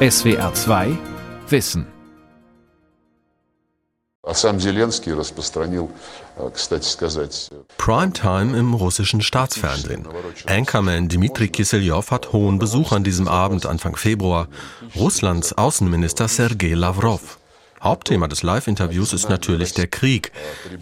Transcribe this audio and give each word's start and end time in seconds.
SWR 0.00 0.54
2 0.54 0.96
Wissen. 1.48 1.84
Primetime 7.78 8.56
im 8.56 8.74
russischen 8.74 9.20
Staatsfernsehen. 9.22 10.06
Anchorman 10.46 11.08
Dmitri 11.08 11.48
Kiselyov 11.48 12.12
hat 12.12 12.32
hohen 12.32 12.60
Besuch 12.60 12.92
an 12.92 13.02
diesem 13.02 13.26
Abend 13.26 13.66
Anfang 13.66 13.96
Februar. 13.96 14.46
Russlands 14.94 15.58
Außenminister 15.58 16.28
Sergei 16.28 16.74
Lavrov. 16.74 17.37
Hauptthema 17.80 18.28
des 18.28 18.42
Live-Interviews 18.42 19.12
ist 19.12 19.28
natürlich 19.28 19.74
der 19.74 19.86
Krieg, 19.86 20.32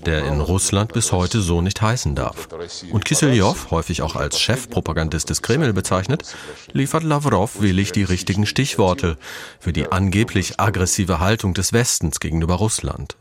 der 0.06 0.24
in 0.24 0.40
Russland 0.40 0.92
bis 0.92 1.12
heute 1.12 1.40
so 1.40 1.60
nicht 1.60 1.82
heißen 1.82 2.14
darf. 2.14 2.48
Und 2.90 3.04
Kiselyov, 3.04 3.70
häufig 3.70 4.02
auch 4.02 4.16
als 4.16 4.40
Chefpropagandist 4.40 5.30
des 5.30 5.42
Kreml 5.42 5.72
bezeichnet, 5.72 6.34
liefert 6.72 7.02
Lavrov 7.02 7.60
willig 7.60 7.92
die 7.92 8.04
richtigen 8.04 8.46
Stichworte 8.46 9.16
für 9.60 9.72
die 9.72 9.90
angeblich 9.90 10.58
aggressive 10.58 11.20
Haltung 11.20 11.54
des 11.54 11.72
Westens 11.72 12.20
gegenüber 12.20 12.54
Russland. 12.54 13.16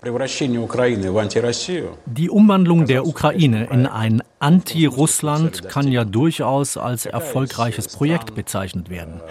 Die 2.05 2.29
Umwandlung 2.29 2.85
der 2.85 3.05
Ukraine 3.05 3.67
in 3.71 3.87
ein 3.87 4.23
Anti-Russland 4.39 5.69
kann 5.69 5.87
ja 5.91 6.05
durchaus 6.05 6.77
als 6.77 7.05
erfolgreiches 7.05 7.87
Projekt 7.87 8.35
bezeichnet 8.35 8.89
werden. 8.89 9.21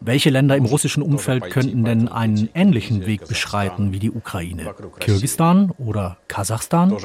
Welche 0.00 0.30
Länder 0.30 0.56
im 0.56 0.64
russischen 0.64 1.02
Umfeld 1.02 1.50
könnten 1.50 1.84
denn 1.84 2.08
einen 2.08 2.48
ähnlichen 2.54 3.06
Weg 3.06 3.28
beschreiten 3.28 3.92
wie 3.92 4.00
die 4.00 4.10
Ukraine? 4.10 4.74
Kirgistan 4.98 5.70
oder 5.78 6.16
Kasachstan? 6.26 6.96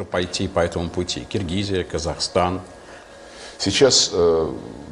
Сейчас 3.59 4.13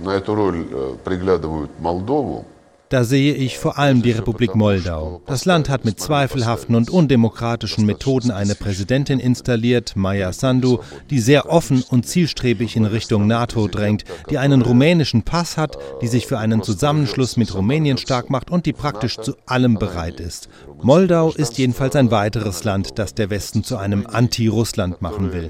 на 0.04 0.12
эту 0.12 0.36
роль 0.36 0.66
приглядывают 1.04 1.80
Молдову. 1.80 2.46
Da 2.91 3.05
sehe 3.05 3.35
ich 3.35 3.57
vor 3.57 3.79
allem 3.79 4.03
die 4.03 4.11
Republik 4.11 4.57
Moldau. 4.57 5.23
Das 5.27 5.45
Land 5.45 5.69
hat 5.69 5.85
mit 5.85 6.01
zweifelhaften 6.01 6.75
und 6.75 6.91
undemokratischen 6.91 7.87
Methoden 7.87 8.33
eine 8.33 8.57
Präsidentin 8.57 9.21
installiert, 9.21 9.95
Maya 9.95 10.33
Sandu, 10.33 10.81
die 11.09 11.21
sehr 11.21 11.49
offen 11.49 11.85
und 11.89 12.09
zielstrebig 12.09 12.75
in 12.75 12.87
Richtung 12.87 13.29
NATO 13.29 13.69
drängt, 13.69 14.03
die 14.29 14.39
einen 14.39 14.63
rumänischen 14.63 15.23
Pass 15.23 15.57
hat, 15.57 15.79
die 16.03 16.09
sich 16.09 16.27
für 16.27 16.41
einen 16.41 16.65
Zusammenschluss 16.65 17.37
mit 17.37 17.55
Rumänien 17.55 17.97
stark 17.97 18.29
macht 18.29 18.51
und 18.51 18.67
die 18.67 18.73
praktisch 18.73 19.19
zu 19.19 19.37
allem 19.47 19.75
bereit 19.75 20.19
ist. 20.19 20.49
Moldau 20.83 21.31
ist 21.31 21.59
jedenfalls 21.59 21.95
ein 21.95 22.11
weiteres 22.11 22.65
Land, 22.65 22.99
das 22.99 23.15
der 23.15 23.31
Westen 23.31 23.63
zu 23.63 23.77
einem 23.77 24.05
Anti-Russland 24.09 25.01
machen 25.01 25.33
will. 25.33 25.49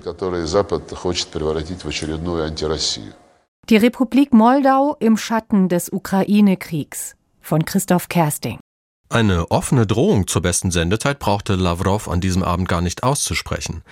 Die 3.70 3.77
Republik 3.77 4.34
Moldau 4.34 4.97
im 5.01 5.17
Schatten 5.17 5.69
des 5.70 5.91
Ukraine-Kriegs 5.91 7.17
von 7.41 7.64
Christoph 7.64 8.08
Kersting. 8.08 8.58
Eine 9.08 9.50
offene 9.50 9.86
Drohung 9.86 10.28
zur 10.28 10.42
besten 10.42 10.70
Sendezeit 10.70 11.19
brauchte 11.19 11.56
Lavrov 11.56 12.08
an 12.08 12.20
diesem 12.20 12.44
Abend 12.44 12.69
gar 12.69 12.80
nicht 12.80 13.02
auszusprechen. 13.02 13.83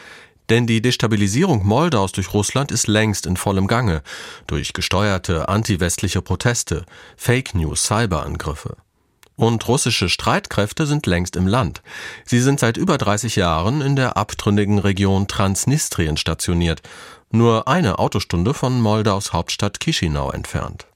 Denn 0.48 0.66
die 0.66 0.80
Destabilisierung 0.80 1.66
Moldaus 1.66 2.12
durch 2.12 2.32
Russland 2.32 2.70
ist 2.72 2.86
längst 2.86 3.26
in 3.26 3.36
vollem 3.36 3.66
Gange, 3.66 4.02
durch 4.46 4.72
gesteuerte 4.72 5.48
antiwestliche 5.48 6.22
Proteste, 6.22 6.86
Fake 7.16 7.54
News, 7.54 7.82
Cyberangriffe. 7.82 8.76
Und 9.36 9.68
russische 9.68 10.08
Streitkräfte 10.08 10.86
sind 10.86 11.06
längst 11.06 11.36
im 11.36 11.46
Land. 11.46 11.82
Sie 12.24 12.40
sind 12.40 12.58
seit 12.58 12.76
über 12.76 12.98
30 12.98 13.36
Jahren 13.36 13.82
in 13.82 13.94
der 13.94 14.16
abtrünnigen 14.16 14.78
Region 14.78 15.28
Transnistrien 15.28 16.16
stationiert, 16.16 16.82
nur 17.30 17.68
eine 17.68 17.98
Autostunde 17.98 18.54
von 18.54 18.80
Moldaus 18.80 19.32
Hauptstadt 19.32 19.78
Chisinau 19.80 20.30
entfernt. 20.30 20.86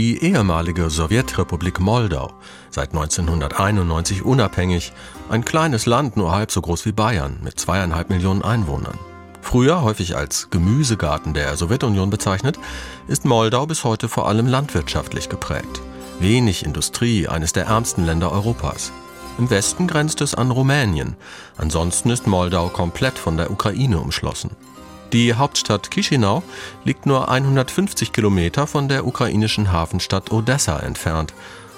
Die 0.00 0.24
ehemalige 0.24 0.88
Sowjetrepublik 0.88 1.78
Moldau, 1.78 2.32
seit 2.70 2.92
1991 2.94 4.24
unabhängig, 4.24 4.94
ein 5.28 5.44
kleines 5.44 5.84
Land 5.84 6.16
nur 6.16 6.32
halb 6.32 6.50
so 6.50 6.62
groß 6.62 6.86
wie 6.86 6.92
Bayern 6.92 7.36
mit 7.42 7.60
zweieinhalb 7.60 8.08
Millionen 8.08 8.40
Einwohnern. 8.40 8.98
Früher 9.42 9.82
häufig 9.82 10.16
als 10.16 10.48
Gemüsegarten 10.48 11.34
der 11.34 11.54
Sowjetunion 11.54 12.08
bezeichnet, 12.08 12.58
ist 13.08 13.26
Moldau 13.26 13.66
bis 13.66 13.84
heute 13.84 14.08
vor 14.08 14.26
allem 14.26 14.46
landwirtschaftlich 14.46 15.28
geprägt. 15.28 15.82
Wenig 16.18 16.64
Industrie, 16.64 17.28
eines 17.28 17.52
der 17.52 17.66
ärmsten 17.66 18.06
Länder 18.06 18.32
Europas. 18.32 18.92
Im 19.36 19.50
Westen 19.50 19.86
grenzt 19.86 20.22
es 20.22 20.34
an 20.34 20.50
Rumänien, 20.50 21.14
ansonsten 21.58 22.08
ist 22.08 22.26
Moldau 22.26 22.70
komplett 22.70 23.18
von 23.18 23.36
der 23.36 23.50
Ukraine 23.50 24.00
umschlossen. 24.00 24.52
Die 25.12 25.34
Hauptstadt 25.34 25.90
Chisinau 25.90 26.44
liegt 26.84 27.04
nur 27.04 27.28
150 27.28 28.12
Kilometer 28.12 28.68
von 28.68 28.88
der 28.88 29.04
ukrainischen 29.04 29.72
Hafenstadt 29.72 30.30
Odessa 30.30 30.78
entfernt 30.78 31.34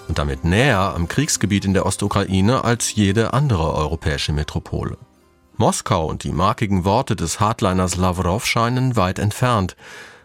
und 0.07 0.19
damit 0.19 0.45
näher 0.45 0.93
am 0.95 1.09
Kriegsgebiet 1.09 1.65
in 1.65 1.73
der 1.73 1.87
Ostukraine 1.87 2.63
als 2.63 2.95
jede 2.95 3.33
andere 3.33 3.73
europäische 3.73 4.35
Metropole. 4.35 4.99
Moskau 5.57 6.07
und 6.07 6.25
die 6.25 6.33
markigen 6.33 6.85
Worte 6.85 7.17
des 7.17 7.41
Hardliners 7.41 7.97
Lavrov 7.97 8.45
scheinen 8.45 8.97
weit 8.97 9.19
entfernt. 9.19 9.77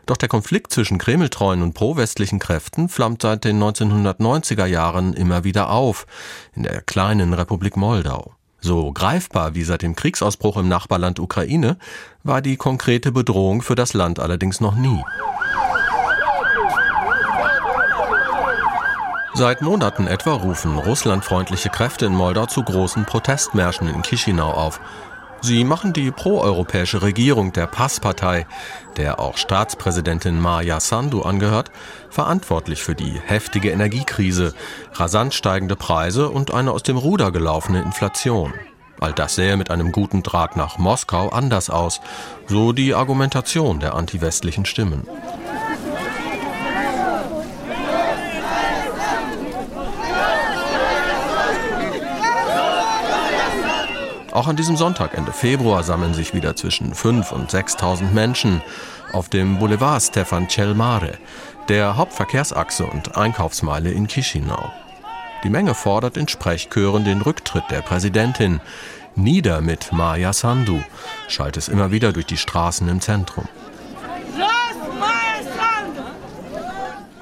Doch 0.05 0.17
der 0.17 0.27
Konflikt 0.27 0.73
zwischen 0.73 0.97
kremltreuen 0.97 1.61
und 1.61 1.73
pro-westlichen 1.73 2.39
Kräften 2.39 2.89
flammt 2.89 3.21
seit 3.21 3.45
den 3.45 3.61
1990er 3.61 4.65
Jahren 4.65 5.13
immer 5.13 5.45
wieder 5.45 5.69
auf 5.69 6.07
in 6.55 6.63
der 6.63 6.81
kleinen 6.81 7.33
Republik 7.33 7.77
Moldau. 7.77 8.36
So 8.59 8.91
greifbar 8.91 9.55
wie 9.55 9.63
seit 9.63 9.81
dem 9.81 9.95
Kriegsausbruch 9.95 10.57
im 10.57 10.67
Nachbarland 10.67 11.19
Ukraine 11.19 11.77
war 12.23 12.41
die 12.41 12.57
konkrete 12.57 13.11
Bedrohung 13.11 13.61
für 13.61 13.75
das 13.75 13.93
Land 13.93 14.19
allerdings 14.19 14.59
noch 14.59 14.75
nie. 14.75 15.03
Seit 19.37 19.61
Monaten 19.61 20.07
etwa 20.07 20.33
rufen 20.33 20.79
russlandfreundliche 20.79 21.69
Kräfte 21.69 22.07
in 22.07 22.15
Moldau 22.15 22.47
zu 22.47 22.63
großen 22.63 23.05
Protestmärschen 23.05 23.87
in 23.87 24.01
Chisinau 24.01 24.49
auf. 24.49 24.79
Sie 25.41 25.63
machen 25.63 25.93
die 25.93 26.11
proeuropäische 26.11 27.01
Regierung 27.01 27.53
der 27.53 27.67
Passpartei, 27.67 28.47
der 28.97 29.19
auch 29.19 29.37
Staatspräsidentin 29.37 30.39
Maja 30.39 30.79
Sandu 30.79 31.21
angehört, 31.21 31.71
verantwortlich 32.09 32.81
für 32.81 32.95
die 32.95 33.21
heftige 33.25 33.69
Energiekrise, 33.69 34.53
rasant 34.93 35.33
steigende 35.33 35.75
Preise 35.75 36.29
und 36.29 36.53
eine 36.53 36.71
aus 36.71 36.83
dem 36.83 36.97
Ruder 36.97 37.31
gelaufene 37.31 37.81
Inflation. 37.81 38.53
All 38.99 39.13
das 39.13 39.35
sähe 39.35 39.57
mit 39.57 39.69
einem 39.69 39.91
guten 39.91 40.23
Draht 40.23 40.57
nach 40.57 40.79
Moskau 40.79 41.29
anders 41.29 41.69
aus, 41.69 42.01
so 42.47 42.73
die 42.73 42.95
Argumentation 42.95 43.79
der 43.79 43.93
antiwestlichen 43.93 44.65
Stimmen. 44.65 45.07
Auch 54.37 54.47
an 54.47 54.55
diesem 54.55 54.77
Sonntag 54.77 55.15
Ende 55.15 55.31
Februar 55.31 55.81
sammeln 55.81 56.13
sich 56.13 56.35
wieder 56.35 56.55
zwischen 56.55 56.93
5.000 56.93 57.33
und 57.33 57.49
6.000 57.49 58.11
Menschen 58.11 58.61
auf 59.11 59.29
dem 59.29 59.57
Boulevard 59.57 59.99
Stefan 59.99 60.47
Celmare, 60.47 61.17
der 61.69 61.97
Hauptverkehrsachse 61.97 62.85
und 62.85 63.17
Einkaufsmeile 63.17 63.89
in 63.89 64.07
Chisinau. 64.07 64.71
Die 65.43 65.49
Menge 65.49 65.73
fordert 65.73 66.17
in 66.17 66.27
Sprechchören 66.27 67.03
den 67.03 67.23
Rücktritt 67.23 67.63
der 67.71 67.81
Präsidentin. 67.81 68.61
Nieder 69.15 69.61
mit 69.61 69.91
Maya 69.91 70.31
Sandu, 70.33 70.83
schallt 71.27 71.57
es 71.57 71.67
immer 71.67 71.89
wieder 71.89 72.13
durch 72.13 72.27
die 72.27 72.37
Straßen 72.37 72.87
im 72.89 73.01
Zentrum. 73.01 73.45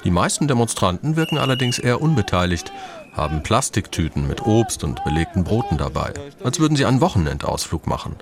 Die 0.04 0.12
meisten 0.12 0.46
Demonstranten 0.46 1.16
wirken 1.16 1.36
allerdings 1.36 1.78
eher 1.80 2.00
unbeteiligt, 2.00 2.70
haben 3.16 3.42
Plastiktüten 3.42 4.28
mit 4.28 4.46
Obst 4.46 4.84
und 4.84 5.02
belegten 5.04 5.44
Broten 5.44 5.78
dabei, 5.78 6.12
als 6.44 6.60
würden 6.60 6.76
sie 6.76 6.84
einen 6.84 7.00
Wochenendausflug 7.00 7.86
machen. 7.86 8.16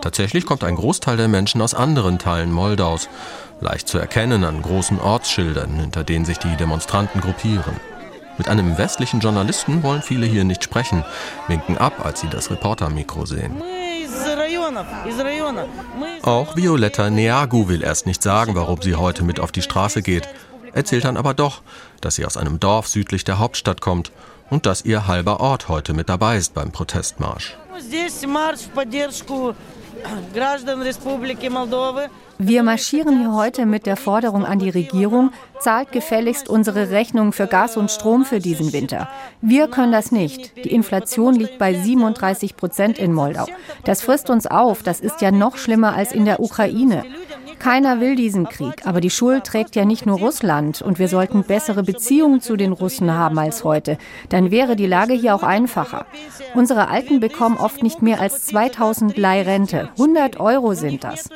Tatsächlich 0.00 0.44
kommt 0.44 0.64
ein 0.64 0.76
Großteil 0.76 1.16
der 1.16 1.28
Menschen 1.28 1.62
aus 1.62 1.74
anderen 1.74 2.18
Teilen 2.18 2.50
Moldaus, 2.50 3.08
leicht 3.60 3.88
zu 3.88 3.98
erkennen 3.98 4.44
an 4.44 4.62
großen 4.62 5.00
Ortsschildern, 5.00 5.78
hinter 5.78 6.04
denen 6.04 6.24
sich 6.24 6.38
die 6.38 6.56
Demonstranten 6.56 7.20
gruppieren. 7.20 7.74
Mit 8.36 8.48
einem 8.48 8.76
westlichen 8.78 9.20
Journalisten 9.20 9.84
wollen 9.84 10.02
viele 10.02 10.26
hier 10.26 10.42
nicht 10.42 10.64
sprechen, 10.64 11.04
winken 11.46 11.78
ab, 11.78 12.04
als 12.04 12.20
sie 12.20 12.28
das 12.28 12.50
Reportermikro 12.50 13.26
sehen. 13.26 13.62
Auch 16.22 16.56
Violetta 16.56 17.10
Neagu 17.10 17.68
will 17.68 17.82
erst 17.84 18.06
nicht 18.06 18.22
sagen, 18.22 18.56
warum 18.56 18.82
sie 18.82 18.96
heute 18.96 19.22
mit 19.22 19.38
auf 19.38 19.52
die 19.52 19.62
Straße 19.62 20.02
geht 20.02 20.28
erzählt 20.74 21.04
dann 21.04 21.16
aber 21.16 21.34
doch, 21.34 21.62
dass 22.00 22.16
sie 22.16 22.26
aus 22.26 22.36
einem 22.36 22.60
Dorf 22.60 22.88
südlich 22.88 23.24
der 23.24 23.38
Hauptstadt 23.38 23.80
kommt 23.80 24.12
und 24.50 24.66
dass 24.66 24.84
ihr 24.84 25.06
halber 25.06 25.40
Ort 25.40 25.68
heute 25.68 25.94
mit 25.94 26.08
dabei 26.08 26.36
ist 26.36 26.54
beim 26.54 26.70
Protestmarsch. 26.70 27.56
Wir 32.38 32.62
marschieren 32.62 33.18
hier 33.18 33.32
heute 33.32 33.64
mit 33.64 33.86
der 33.86 33.96
Forderung 33.96 34.44
an 34.44 34.58
die 34.58 34.70
Regierung, 34.70 35.30
zahlt 35.60 35.92
gefälligst 35.92 36.48
unsere 36.48 36.90
Rechnung 36.90 37.32
für 37.32 37.46
Gas 37.46 37.76
und 37.76 37.90
Strom 37.90 38.24
für 38.24 38.40
diesen 38.40 38.72
Winter. 38.72 39.08
Wir 39.40 39.68
können 39.68 39.92
das 39.92 40.12
nicht. 40.12 40.56
Die 40.56 40.72
Inflation 40.72 41.34
liegt 41.34 41.58
bei 41.58 41.74
37 41.74 42.56
Prozent 42.56 42.98
in 42.98 43.12
Moldau. 43.12 43.46
Das 43.84 44.02
frisst 44.02 44.30
uns 44.30 44.46
auf. 44.46 44.82
Das 44.82 45.00
ist 45.00 45.20
ja 45.20 45.30
noch 45.30 45.56
schlimmer 45.56 45.94
als 45.94 46.12
in 46.12 46.24
der 46.24 46.40
Ukraine. 46.40 47.04
Keiner 47.58 48.00
will 48.00 48.16
diesen 48.16 48.48
Krieg, 48.48 48.86
aber 48.86 49.00
die 49.00 49.10
Schuld 49.10 49.44
trägt 49.44 49.76
ja 49.76 49.84
nicht 49.84 50.06
nur 50.06 50.18
Russland 50.18 50.82
und 50.82 50.98
wir 50.98 51.08
sollten 51.08 51.44
bessere 51.44 51.82
Beziehungen 51.82 52.40
zu 52.40 52.56
den 52.56 52.72
Russen 52.72 53.12
haben 53.12 53.38
als 53.38 53.64
heute. 53.64 53.98
Dann 54.28 54.50
wäre 54.50 54.76
die 54.76 54.86
Lage 54.86 55.14
hier 55.14 55.34
auch 55.34 55.42
einfacher. 55.42 56.06
Unsere 56.54 56.88
Alten 56.88 57.20
bekommen 57.20 57.56
oft 57.56 57.82
nicht 57.82 58.02
mehr 58.02 58.20
als 58.20 58.46
2000 58.46 59.16
Leihrente. 59.16 59.90
100 59.92 60.38
Euro 60.40 60.74
sind 60.74 61.04
das. 61.04 61.28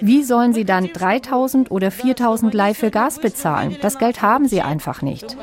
Wie 0.00 0.22
sollen 0.24 0.52
sie 0.52 0.64
dann 0.64 0.90
3000 0.92 1.70
oder 1.70 1.90
4000 1.90 2.54
Leih 2.54 2.74
für 2.74 2.90
Gas 2.90 3.18
bezahlen? 3.20 3.76
Das 3.80 3.98
Geld 3.98 4.22
haben 4.22 4.48
sie 4.48 4.62
einfach 4.62 5.02
nicht. 5.02 5.36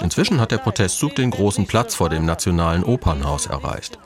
Inzwischen 0.00 0.40
hat 0.40 0.50
der 0.52 0.58
Protestzug 0.58 1.14
den 1.14 1.30
großen 1.30 1.66
Platz 1.66 1.94
vor 1.94 2.08
dem 2.08 2.24
Nationalen 2.24 2.84
Opernhaus 2.84 3.46
erreicht. 3.46 3.98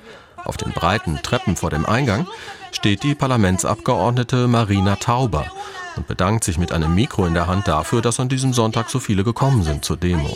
Auf 0.49 0.57
den 0.57 0.73
breiten 0.73 1.21
Treppen 1.23 1.57
vor 1.57 1.69
dem 1.69 1.85
Eingang 1.85 2.27
steht 2.73 3.03
die 3.03 3.15
Parlamentsabgeordnete 3.15 4.49
Marina 4.49 4.97
Tauber 4.97 5.45
und 5.95 6.07
bedankt 6.07 6.43
sich 6.43 6.57
mit 6.57 6.73
einem 6.73 6.95
Mikro 6.95 7.27
in 7.27 7.35
der 7.35 7.47
Hand 7.47 7.69
dafür, 7.69 8.01
dass 8.01 8.19
an 8.19 8.31
diesem 8.31 8.55
Sonntag 8.55 8.89
so 8.89 8.99
viele 8.99 9.25
gekommen 9.25 9.63
sind 9.63 9.85
zur 9.85 9.99
Demo. 9.99 10.35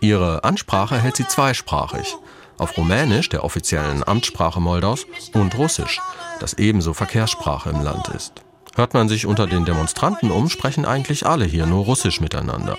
Ihre 0.00 0.44
Ansprache 0.44 1.00
hält 1.00 1.16
sie 1.16 1.26
zweisprachig. 1.26 2.14
Auf 2.58 2.76
Rumänisch, 2.76 3.30
der 3.30 3.42
offiziellen 3.42 4.06
Amtssprache 4.06 4.60
Moldaus, 4.60 5.06
und 5.32 5.56
Russisch, 5.56 5.98
das 6.40 6.54
ebenso 6.54 6.92
Verkehrssprache 6.92 7.70
im 7.70 7.82
Land 7.82 8.08
ist. 8.08 8.42
Hört 8.76 8.92
man 8.92 9.08
sich 9.08 9.24
unter 9.24 9.46
den 9.46 9.64
Demonstranten 9.64 10.30
um, 10.30 10.50
sprechen 10.50 10.84
eigentlich 10.84 11.24
alle 11.24 11.46
hier 11.46 11.64
nur 11.64 11.86
Russisch 11.86 12.20
miteinander. 12.20 12.76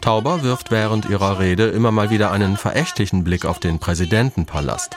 Tauber 0.00 0.42
wirft 0.42 0.70
während 0.70 1.06
ihrer 1.06 1.38
Rede 1.38 1.66
immer 1.68 1.90
mal 1.90 2.10
wieder 2.10 2.30
einen 2.30 2.56
verächtlichen 2.56 3.24
Blick 3.24 3.44
auf 3.44 3.58
den 3.58 3.78
Präsidentenpalast, 3.78 4.96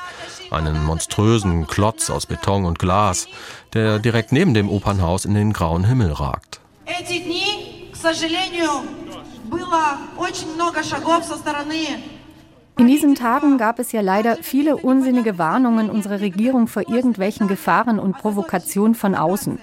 einen 0.52 0.84
monströsen 0.84 1.68
Klotz 1.68 2.10
aus 2.10 2.26
Beton 2.26 2.66
und 2.66 2.80
Glas, 2.80 3.28
der 3.74 4.00
direkt 4.00 4.32
neben 4.32 4.54
dem 4.54 4.70
Opernhaus 4.70 5.26
in 5.26 5.34
den 5.34 5.54
grauen 5.54 5.86
Himmel 5.86 6.12
ragt. 6.14 6.60
In 12.78 12.88
diesen 12.88 13.16
Tagen 13.16 13.58
gab 13.58 13.80
es 13.80 13.92
ja 13.92 14.02
leider 14.02 14.38
viele 14.42 14.78
unsinnige 14.78 15.38
Warnungen 15.38 15.90
unserer 15.90 16.22
Regierung 16.22 16.68
vor 16.68 16.88
irgendwelchen 16.88 17.48
Gefahren 17.48 18.00
und 18.00 18.18
Provokationen 18.18 18.96
von 18.96 19.16
außen 19.16 19.60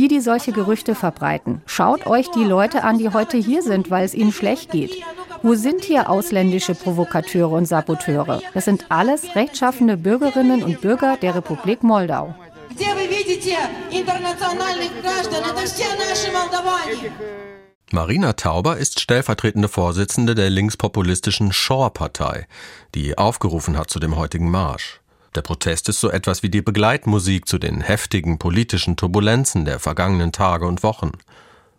die, 0.00 0.08
die 0.08 0.20
solche 0.20 0.52
Gerüchte 0.52 0.94
verbreiten. 0.94 1.60
Schaut 1.66 2.06
euch 2.06 2.30
die 2.30 2.44
Leute 2.44 2.84
an, 2.84 2.96
die 2.96 3.10
heute 3.10 3.36
hier 3.36 3.62
sind, 3.62 3.90
weil 3.90 4.06
es 4.06 4.14
ihnen 4.14 4.32
schlecht 4.32 4.70
geht. 4.70 4.96
Wo 5.42 5.54
sind 5.54 5.84
hier 5.84 6.08
ausländische 6.08 6.74
Provokateure 6.74 7.52
und 7.52 7.66
Saboteure? 7.66 8.40
Das 8.54 8.64
sind 8.64 8.86
alles 8.88 9.34
rechtschaffende 9.34 9.98
Bürgerinnen 9.98 10.62
und 10.62 10.80
Bürger 10.80 11.18
der 11.20 11.34
Republik 11.34 11.82
Moldau. 11.82 12.34
Marina 17.92 18.32
Tauber 18.32 18.76
ist 18.78 19.00
stellvertretende 19.00 19.68
Vorsitzende 19.68 20.34
der 20.34 20.48
linkspopulistischen 20.48 21.52
Shore-Partei, 21.52 22.46
die 22.94 23.18
aufgerufen 23.18 23.76
hat 23.76 23.90
zu 23.90 23.98
dem 23.98 24.16
heutigen 24.16 24.50
Marsch. 24.50 24.99
Der 25.36 25.42
Protest 25.42 25.88
ist 25.88 26.00
so 26.00 26.10
etwas 26.10 26.42
wie 26.42 26.50
die 26.50 26.62
Begleitmusik 26.62 27.46
zu 27.46 27.58
den 27.58 27.80
heftigen 27.80 28.38
politischen 28.38 28.96
Turbulenzen 28.96 29.64
der 29.64 29.78
vergangenen 29.78 30.32
Tage 30.32 30.66
und 30.66 30.82
Wochen. 30.82 31.12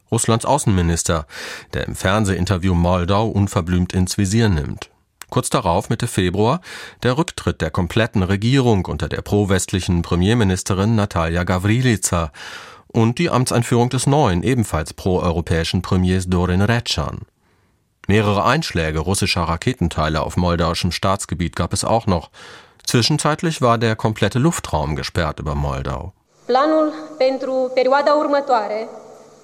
Russlands 0.09 0.45
Außenminister, 0.45 1.27
der 1.73 1.87
im 1.87 1.95
Fernsehinterview 1.95 2.73
Moldau 2.73 3.27
unverblümt 3.27 3.93
ins 3.93 4.17
Visier 4.17 4.47
nimmt. 4.49 4.89
Kurz 5.29 5.49
darauf, 5.49 5.89
Mitte 5.89 6.07
Februar, 6.07 6.61
der 7.03 7.17
Rücktritt 7.17 7.61
der 7.61 7.71
kompletten 7.71 8.23
Regierung 8.23 8.85
unter 8.85 9.07
der 9.07 9.21
pro-westlichen 9.21 10.01
Premierministerin 10.01 10.95
Natalia 10.95 11.43
Gavrilica 11.43 12.31
und 12.87 13.19
die 13.19 13.29
Amtseinführung 13.29 13.89
des 13.89 14.07
neuen, 14.07 14.43
ebenfalls 14.43 14.93
pro-europäischen 14.93 15.81
Premiers 15.81 16.27
Dorin 16.27 16.61
Retschan. 16.61 17.19
Mehrere 18.07 18.43
Einschläge 18.43 18.99
russischer 18.99 19.43
Raketenteile 19.43 20.21
auf 20.21 20.35
moldauischem 20.35 20.91
Staatsgebiet 20.91 21.55
gab 21.55 21.71
es 21.71 21.85
auch 21.85 22.07
noch, 22.07 22.29
Zwischenzeitlich 22.83 23.61
war 23.61 23.77
der 23.77 23.95
komplette 23.95 24.39
Luftraum 24.39 24.95
gesperrt 24.95 25.39
über 25.39 25.55
Moldau. 25.55 26.13
Planul 26.45 26.93
pentru 27.17 27.71
perioada 27.73 28.13
următoare 28.13 28.87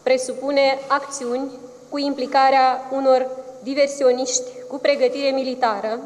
presupune 0.03 0.77
acțiuni 0.87 1.51
cu 1.89 1.97
implicarea 1.97 2.87
unor 2.91 3.25
diversioniști 3.63 4.43
cu 4.69 4.79
pregătire 4.79 5.29
militară 5.29 5.99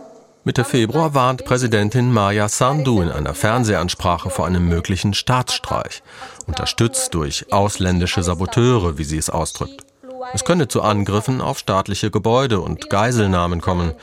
Mitte 0.44 0.63
Februar 0.63 1.12
warnt 1.13 1.44
Präsidentin 1.44 2.12
Maya 2.12 2.48
Sandu 2.48 3.01
in 3.01 3.10
einer 3.10 3.36
Fernsehansprache 3.36 4.30
vor 4.30 4.48
einem 4.48 4.68
möglichen 4.68 5.13
Staatsstreich, 5.13 6.01
unterstützt 6.48 7.13
durch 7.13 7.45
ausländische 7.51 8.24
Saboteure, 8.24 8.98
wie 8.98 9.04
sie 9.04 9.19
es 9.19 9.30
ausdrückt. 9.30 9.86
Es 10.34 10.44
könne 10.44 10.68
zu 10.68 10.81
Angriffen 10.81 11.42
auf 11.42 11.60
staatliche 11.60 12.10
Gebäude 12.10 12.60
und 12.60 12.89
Geiselnahmen 12.89 13.62
kommen. 13.62 13.94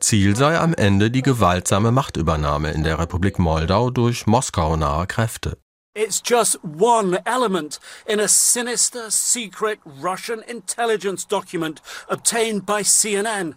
Ziel 0.00 0.36
sei 0.36 0.58
am 0.58 0.74
Ende 0.74 1.10
die 1.10 1.22
gewaltsame 1.22 1.90
Machtübernahme 1.90 2.72
in 2.72 2.84
der 2.84 2.98
Republik 2.98 3.38
Moldau 3.38 3.90
durch 3.90 4.26
Moskau-nahe 4.26 5.06
Kräfte. 5.06 5.56
It's 5.96 6.20
just 6.24 6.58
one 6.64 7.20
element 7.24 7.78
in 8.06 8.18
a 8.18 8.26
sinister 8.26 9.10
secret 9.10 9.78
Russian 10.02 10.40
intelligence 10.40 11.26
document 11.26 11.80
obtained 12.08 12.66
by 12.66 12.82
CNN. 12.82 13.54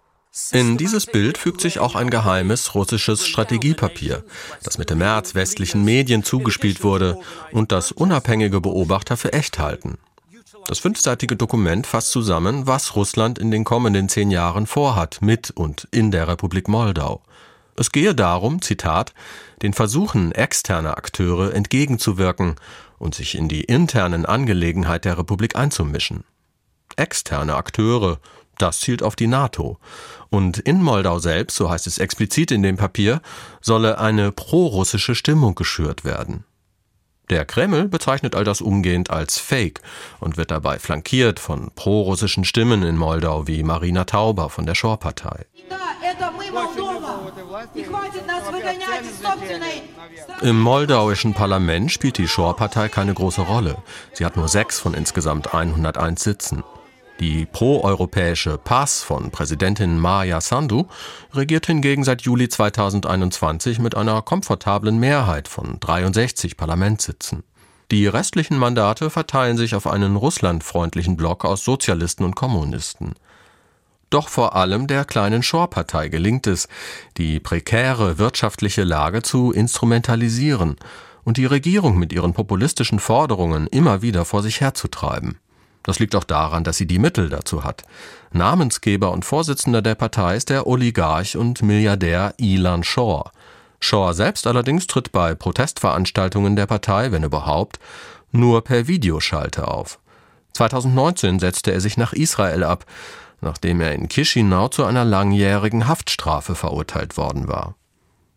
In 0.52 0.78
dieses 0.78 1.08
Bild 1.08 1.40
fügt 1.40 1.62
sich 1.62 1.80
auch 1.80 1.96
ein 1.96 2.12
geheimes 2.12 2.76
russisches 2.76 3.26
Strategiepapier, 3.26 4.24
das 4.62 4.78
Mitte 4.78 4.96
März 4.96 5.34
westlichen 5.34 5.84
Medien 5.84 6.24
zugespielt 6.24 6.84
wurde 6.84 7.18
und 7.52 7.72
das 7.72 7.92
unabhängige 7.92 8.62
Beobachter 8.62 9.18
für 9.18 9.34
echt 9.34 9.58
halten. 9.58 9.98
Das 10.68 10.80
fünfseitige 10.80 11.38
Dokument 11.38 11.88
fasst 11.88 12.12
zusammen, 12.12 12.68
was 12.68 12.98
Russland 12.98 13.40
in 13.40 13.52
den 13.52 13.64
kommenden 13.64 14.10
zehn 14.10 14.30
Jahren 14.30 14.68
vorhat 14.68 15.20
mit 15.22 15.50
und 15.52 15.88
in 15.92 16.12
der 16.12 16.28
Republik 16.28 16.68
Moldau. 16.68 17.22
Es 17.78 17.94
gehe 17.94 18.14
darum, 18.14 18.62
Zitat, 18.62 19.14
den 19.62 19.72
Versuchen 19.72 20.34
externer 20.34 20.98
Akteure 20.98 21.54
entgegenzuwirken 21.54 22.56
und 23.00 23.16
sich 23.16 23.36
in 23.36 23.48
die 23.48 23.64
internen 23.64 24.26
Angelegenheit 24.26 25.06
der 25.06 25.18
Republik 25.18 25.56
einzumischen. 25.56 26.26
Externe 26.98 27.56
Akteure, 27.56 28.20
das 28.58 28.82
zielt 28.82 29.04
auf 29.04 29.16
die 29.16 29.28
NATO. 29.28 29.78
Und 30.30 30.58
in 30.60 30.84
Moldau 30.84 31.20
selbst, 31.20 31.56
so 31.56 31.70
heißt 31.70 31.88
es 31.88 31.98
explizit 31.98 32.52
in 32.52 32.62
dem 32.62 32.76
Papier, 32.76 33.22
solle 33.62 34.00
eine 34.00 34.34
prorussische 34.34 35.16
Stimmung 35.16 35.56
geschürt 35.56 36.04
werden. 36.04 36.44
Der 37.30 37.44
Kreml 37.44 37.90
bezeichnet 37.90 38.36
all 38.36 38.46
das 38.46 38.62
umgehend 38.62 39.10
als 39.10 39.38
Fake 39.38 39.82
und 40.20 40.38
wird 40.38 40.52
dabei 40.52 40.80
flankiert 40.80 41.40
von 41.40 41.72
prorussischen 41.76 42.46
Stimmen 42.46 42.84
in 42.84 42.96
Moldau 42.96 43.48
wie 43.48 43.64
Marina 43.64 44.06
Tauber 44.06 44.50
von 44.50 44.66
der 44.66 44.76
Shore-Partei. 44.76 45.46
Im 50.42 50.60
moldauischen 50.62 51.34
Parlament 51.34 51.92
spielt 51.92 52.18
die 52.18 52.28
Shore-Partei 52.28 52.88
keine 52.88 53.14
große 53.14 53.42
Rolle. 53.42 53.78
Sie 54.14 54.26
hat 54.26 54.38
nur 54.38 54.48
sechs 54.48 54.80
von 54.80 54.94
insgesamt 54.94 55.54
101 55.54 56.24
Sitzen. 56.24 56.64
Die 57.20 57.48
proeuropäische 57.48 58.60
PAS 58.60 59.02
von 59.02 59.32
Präsidentin 59.32 59.98
Maya 59.98 60.40
Sandu 60.40 60.86
regiert 61.34 61.66
hingegen 61.66 62.04
seit 62.04 62.22
Juli 62.22 62.48
2021 62.48 63.80
mit 63.80 63.96
einer 63.96 64.22
komfortablen 64.22 65.00
Mehrheit 65.00 65.48
von 65.48 65.80
63 65.80 66.58
Parlamentssitzen. 66.58 67.44
Die 67.90 68.06
restlichen 68.06 68.58
Mandate 68.58 69.10
verteilen 69.10 69.58
sich 69.58 69.74
auf 69.74 69.88
einen 69.88 70.16
russlandfreundlichen 70.16 71.18
Block 71.18 71.44
aus 71.44 71.64
Sozialisten 71.64 72.24
und 72.24 72.36
Kommunisten. 72.36 73.16
Doch 74.12 74.30
vor 74.30 74.56
allem 74.56 74.86
der 74.86 75.04
kleinen 75.04 75.42
Shore-Partei 75.42 76.10
gelingt 76.10 76.46
es, 76.46 76.68
die 77.18 77.40
prekäre 77.40 78.20
wirtschaftliche 78.20 78.84
Lage 78.84 79.24
zu 79.24 79.52
instrumentalisieren 79.52 80.76
und 81.24 81.38
die 81.38 81.46
Regierung 81.46 81.98
mit 81.98 82.14
ihren 82.14 82.34
populistischen 82.34 83.00
Forderungen 83.00 83.66
immer 83.68 84.04
wieder 84.04 84.24
vor 84.24 84.44
sich 84.44 84.62
herzutreiben. 84.62 85.40
Das 85.88 86.00
liegt 86.00 86.16
auch 86.16 86.26
daran, 86.26 86.66
dass 86.66 86.76
sie 86.76 86.86
die 86.86 87.00
Mittel 87.00 87.30
dazu 87.30 87.64
hat. 87.64 87.84
Namensgeber 88.34 89.10
und 89.10 89.24
Vorsitzender 89.24 89.82
der 89.82 89.96
Partei 89.96 90.36
ist 90.36 90.50
der 90.50 90.68
Oligarch 90.68 91.38
und 91.38 91.62
Milliardär 91.62 92.34
Ilan 92.38 92.84
Shore. 92.84 93.32
Shore 93.80 94.14
selbst 94.14 94.48
allerdings 94.48 94.88
tritt 94.88 95.14
bei 95.14 95.34
Protestveranstaltungen 95.34 96.58
der 96.58 96.66
Partei, 96.66 97.14
wenn 97.14 97.24
überhaupt, 97.24 97.80
nur 98.34 98.66
per 98.66 98.88
Videoschalte 98.88 99.70
auf. 99.70 100.00
2019 100.56 101.40
setzte 101.40 101.72
er 101.72 101.80
sich 101.80 101.96
nach 101.96 102.12
Israel 102.12 102.66
ab, 102.66 102.86
nachdem 103.40 103.80
er 103.80 103.94
in 103.94 104.10
Chisinau 104.10 104.68
zu 104.68 104.84
einer 104.84 105.06
langjährigen 105.06 105.88
Haftstrafe 105.88 106.56
verurteilt 106.56 107.16
worden 107.16 107.48
war. 107.48 107.76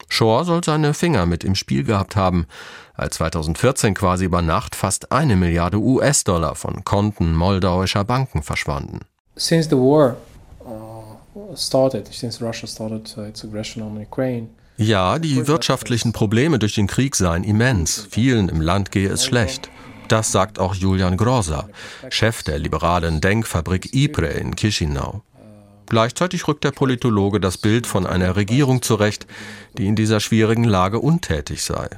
Shore 0.09 0.45
soll 0.45 0.63
seine 0.63 0.95
Finger 0.95 1.27
mit 1.27 1.43
im 1.43 1.57
Spiel 1.57 1.83
gehabt 1.83 2.15
haben, 2.15 2.47
als 3.01 3.17
2014 3.17 3.95
quasi 3.95 4.27
über 4.27 4.43
Nacht 4.43 4.75
fast 4.75 5.11
eine 5.13 5.37
Milliarde 5.37 5.79
US-Dollar 5.79 6.55
von 6.55 6.85
Konten 6.85 7.35
moldauischer 7.35 8.05
Banken 8.05 8.43
verschwanden. 8.43 9.01
Since 9.37 9.71
the 9.71 9.77
war 9.77 10.17
uh, 10.65 11.57
started, 11.57 12.13
since 12.13 12.45
Russia 12.45 12.67
started 12.67 13.15
uh, 13.17 13.23
its 13.23 13.45
aggression 13.45 13.83
on 13.83 13.97
Ukraine, 14.01 14.49
ja, 14.83 15.19
die 15.19 15.47
wirtschaftlichen 15.47 16.15
Probleme 16.15 16.59
durch 16.59 16.75
den 16.75 16.87
Krieg 16.87 17.15
seien 17.15 17.45
immens. 17.45 18.07
Vielen 18.09 18.49
im 18.49 18.63
Land 18.63 18.91
gehe 18.91 19.11
es 19.11 19.27
schlecht. 19.27 19.69
Das 20.09 20.33
sagt 20.33 20.59
auch 20.59 20.75
Julian 20.75 21.19
Groza, 21.19 21.69
Chef 22.09 22.43
der 22.43 22.59
liberalen 22.59 23.21
Denkfabrik 23.21 23.95
IPRE 23.95 24.29
in 24.29 24.57
Chisinau. 24.57 25.23
Gleichzeitig 25.85 26.49
rückt 26.49 26.65
der 26.65 26.71
Politologe 26.71 27.41
das 27.41 27.59
Bild 27.59 27.87
von 27.87 28.07
einer 28.07 28.37
Regierung 28.37 28.81
zurecht, 28.81 29.27
die 29.77 29.87
in 29.87 29.97
dieser 29.97 30.19
schwierigen 30.19 30.65
Lage 30.65 30.99
untätig 30.99 31.63
sei. 31.63 31.91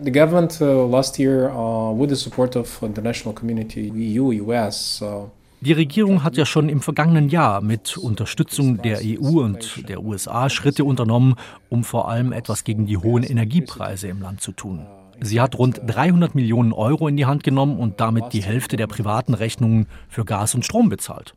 The 0.00 0.12
government 0.12 0.60
uh, 0.60 0.86
last 0.86 1.18
year, 1.18 1.50
uh, 1.50 1.90
with 1.90 2.10
the 2.10 2.16
support 2.16 2.54
of 2.56 2.82
international 2.82 3.34
community, 3.34 3.90
EU, 3.90 4.30
US, 4.46 5.02
uh, 5.02 5.28
die 5.60 5.72
Regierung 5.72 6.22
hat 6.22 6.36
ja 6.36 6.46
schon 6.46 6.68
im 6.68 6.80
vergangenen 6.80 7.30
Jahr 7.30 7.60
mit 7.62 7.96
Unterstützung 7.96 8.80
der 8.80 9.00
EU 9.02 9.40
und 9.40 9.88
der 9.88 10.04
USA 10.04 10.48
Schritte 10.50 10.84
unternommen, 10.84 11.34
um 11.68 11.82
vor 11.82 12.08
allem 12.08 12.30
etwas 12.30 12.62
gegen 12.62 12.86
die 12.86 12.96
hohen 12.96 13.24
Energiepreise 13.24 14.06
im 14.06 14.22
Land 14.22 14.40
zu 14.40 14.52
tun. 14.52 14.86
Sie 15.20 15.40
hat 15.40 15.58
rund 15.58 15.80
300 15.86 16.34
Millionen 16.34 16.72
Euro 16.72 17.08
in 17.08 17.16
die 17.16 17.26
Hand 17.26 17.42
genommen 17.42 17.78
und 17.78 18.00
damit 18.00 18.32
die 18.32 18.42
Hälfte 18.42 18.76
der 18.76 18.86
privaten 18.86 19.34
Rechnungen 19.34 19.86
für 20.08 20.24
Gas 20.24 20.54
und 20.54 20.64
Strom 20.64 20.88
bezahlt. 20.88 21.34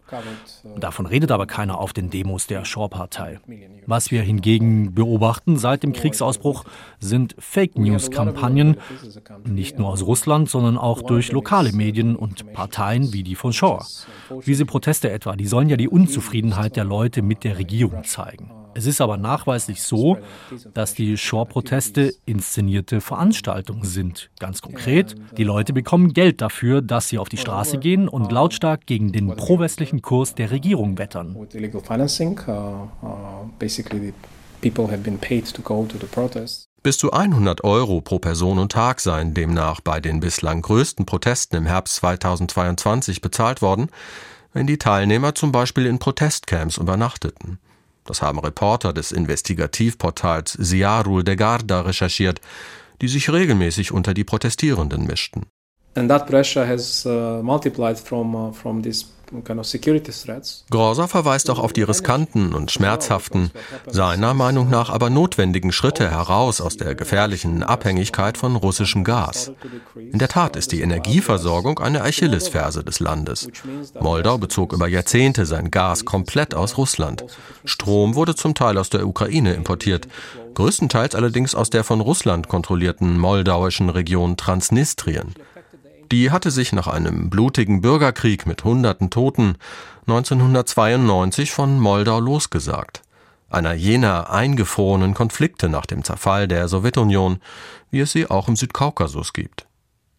Davon 0.77 1.05
redet 1.05 1.31
aber 1.31 1.47
keiner 1.47 1.79
auf 1.79 1.93
den 1.93 2.09
Demos 2.09 2.47
der 2.47 2.65
Shore-Partei. 2.65 3.39
Was 3.85 4.11
wir 4.11 4.21
hingegen 4.21 4.93
beobachten 4.93 5.57
seit 5.57 5.83
dem 5.83 5.93
Kriegsausbruch 5.93 6.65
sind 6.99 7.35
Fake-News-Kampagnen, 7.39 8.77
nicht 9.45 9.79
nur 9.79 9.89
aus 9.89 10.03
Russland, 10.03 10.49
sondern 10.49 10.77
auch 10.77 11.01
durch 11.01 11.31
lokale 11.31 11.71
Medien 11.71 12.15
und 12.15 12.53
Parteien 12.53 13.13
wie 13.13 13.23
die 13.23 13.35
von 13.35 13.53
Shore. 13.53 13.85
Diese 14.45 14.65
Proteste 14.65 15.09
etwa, 15.11 15.35
die 15.35 15.47
sollen 15.47 15.69
ja 15.69 15.77
die 15.77 15.89
Unzufriedenheit 15.89 16.75
der 16.75 16.83
Leute 16.83 17.21
mit 17.21 17.43
der 17.43 17.57
Regierung 17.57 18.03
zeigen. 18.03 18.51
Es 18.73 18.85
ist 18.85 19.01
aber 19.01 19.17
nachweislich 19.17 19.83
so, 19.83 20.17
dass 20.73 20.93
die 20.93 21.17
Shore-Proteste 21.17 22.13
inszenierte 22.25 23.01
Veranstaltungen 23.01 23.83
sind. 23.83 24.29
Ganz 24.39 24.61
konkret, 24.61 25.15
die 25.37 25.43
Leute 25.43 25.73
bekommen 25.73 26.13
Geld 26.13 26.41
dafür, 26.41 26.81
dass 26.81 27.09
sie 27.09 27.17
auf 27.17 27.29
die 27.29 27.37
Straße 27.37 27.77
gehen 27.77 28.07
und 28.07 28.31
lautstark 28.31 28.85
gegen 28.85 29.11
den 29.11 29.35
pro-westlichen 29.35 30.01
Kurs 30.01 30.35
der 30.35 30.51
Regierung 30.51 30.97
wettern. 30.97 31.35
Bis 36.83 36.97
zu 36.97 37.11
100 37.11 37.63
Euro 37.63 38.01
pro 38.01 38.19
Person 38.19 38.57
und 38.57 38.71
Tag 38.71 39.01
seien 39.01 39.33
demnach 39.33 39.81
bei 39.81 39.99
den 39.99 40.19
bislang 40.19 40.61
größten 40.61 41.05
Protesten 41.05 41.57
im 41.57 41.65
Herbst 41.65 41.97
2022 41.97 43.21
bezahlt 43.21 43.61
worden, 43.61 43.89
wenn 44.53 44.65
die 44.65 44.77
Teilnehmer 44.77 45.35
zum 45.35 45.51
Beispiel 45.51 45.85
in 45.85 45.99
Protestcamps 45.99 46.77
übernachteten. 46.77 47.59
Das 48.05 48.21
haben 48.21 48.39
Reporter 48.39 48.93
des 48.93 49.11
Investigativportals 49.11 50.57
Ziarul 50.61 51.23
de 51.23 51.35
Garda 51.35 51.81
recherchiert, 51.81 52.41
die 53.01 53.07
sich 53.07 53.31
regelmäßig 53.31 53.91
unter 53.91 54.13
die 54.13 54.23
Protestierenden 54.23 55.05
mischten. 55.05 55.45
And 55.95 56.09
that 56.09 56.27
pressure 56.27 56.65
has 56.65 57.05
uh, 57.05 57.41
multiplied 57.43 57.99
from, 57.99 58.33
uh, 58.33 58.51
from 58.53 58.81
this 58.81 59.11
Gorsa 60.69 61.07
verweist 61.07 61.49
auch 61.49 61.59
auf 61.59 61.73
die 61.73 61.83
riskanten 61.83 62.53
und 62.53 62.71
schmerzhaften, 62.71 63.51
seiner 63.87 64.33
Meinung 64.33 64.69
nach 64.69 64.89
aber 64.89 65.09
notwendigen 65.09 65.71
Schritte 65.71 66.09
heraus 66.11 66.59
aus 66.59 66.77
der 66.77 66.95
gefährlichen 66.95 67.63
Abhängigkeit 67.63 68.37
von 68.37 68.55
russischem 68.55 69.03
Gas. 69.03 69.51
In 69.95 70.19
der 70.19 70.27
Tat 70.27 70.55
ist 70.55 70.71
die 70.71 70.81
Energieversorgung 70.81 71.79
eine 71.79 72.01
Achillesferse 72.03 72.83
des 72.83 72.99
Landes. 72.99 73.47
Moldau 73.99 74.37
bezog 74.37 74.73
über 74.73 74.87
Jahrzehnte 74.87 75.45
sein 75.45 75.71
Gas 75.71 76.03
komplett 76.03 76.53
aus 76.53 76.77
Russland. 76.77 77.23
Strom 77.63 78.15
wurde 78.15 78.35
zum 78.35 78.53
Teil 78.53 78.77
aus 78.77 78.89
der 78.89 79.07
Ukraine 79.07 79.53
importiert, 79.53 80.07
größtenteils 80.55 81.15
allerdings 81.15 81.55
aus 81.55 81.69
der 81.69 81.83
von 81.83 82.01
Russland 82.01 82.49
kontrollierten 82.49 83.17
moldauischen 83.17 83.89
Region 83.89 84.35
Transnistrien. 84.35 85.33
Die 86.11 86.29
hatte 86.29 86.51
sich 86.51 86.73
nach 86.73 86.87
einem 86.87 87.29
blutigen 87.29 87.79
Bürgerkrieg 87.79 88.45
mit 88.45 88.65
hunderten 88.65 89.09
Toten 89.09 89.55
1992 90.07 91.51
von 91.51 91.79
Moldau 91.79 92.19
losgesagt. 92.19 93.01
Einer 93.49 93.71
jener 93.71 94.29
eingefrorenen 94.29 95.13
Konflikte 95.13 95.69
nach 95.69 95.85
dem 95.85 96.03
Zerfall 96.03 96.49
der 96.49 96.67
Sowjetunion, 96.67 97.39
wie 97.91 98.01
es 98.01 98.11
sie 98.11 98.29
auch 98.29 98.49
im 98.49 98.57
Südkaukasus 98.57 99.31
gibt. 99.31 99.67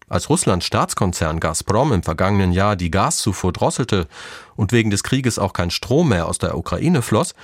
Als 0.08 0.30
Russlands 0.30 0.64
Staatskonzern 0.64 1.40
Gazprom 1.40 1.92
im 1.92 2.02
vergangenen 2.02 2.52
Jahr 2.52 2.74
die 2.74 2.90
Gaszufuhr 2.90 3.52
drosselte 3.52 4.08
und 4.56 4.72
wegen 4.72 4.90
des 4.90 5.02
Krieges 5.02 5.38
auch 5.38 5.52
kein 5.52 5.70
Strom 5.70 6.08
mehr 6.08 6.26
aus 6.26 6.38
der 6.38 6.56
Ukraine 6.56 7.02
floss, 7.02 7.34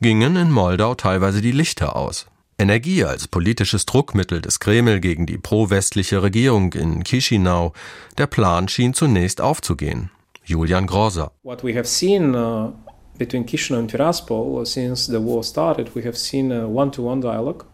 gingen 0.00 0.36
in 0.36 0.52
Moldau 0.52 0.94
teilweise 0.94 1.40
die 1.40 1.52
Lichter 1.52 1.96
aus. 1.96 2.26
Energie 2.58 3.04
als 3.04 3.28
politisches 3.28 3.84
Druckmittel 3.84 4.40
des 4.40 4.60
Kreml 4.60 5.00
gegen 5.00 5.26
die 5.26 5.36
pro-westliche 5.36 6.22
Regierung 6.22 6.72
in 6.72 7.04
Chisinau, 7.04 7.72
der 8.16 8.26
Plan 8.26 8.68
schien 8.68 8.94
zunächst 8.94 9.42
aufzugehen. 9.42 10.10
Julian 10.44 10.86
Groser. 10.86 11.32
What 11.42 11.62
we 11.62 11.74
have 11.74 11.86
seen 11.86 12.34
uh, 12.34 12.72
between 13.18 13.44
Chisinau 13.46 13.80
and 13.80 13.90
Tiraspol 13.90 14.60
uh, 14.60 14.64
since 14.64 15.06
the 15.06 15.22
war 15.22 15.42
started, 15.42 15.94
we 15.94 16.02
have 16.02 16.16
seen 16.16 16.50
a 16.50 16.66
one-to-one 16.66 17.20
dialogue. 17.20 17.64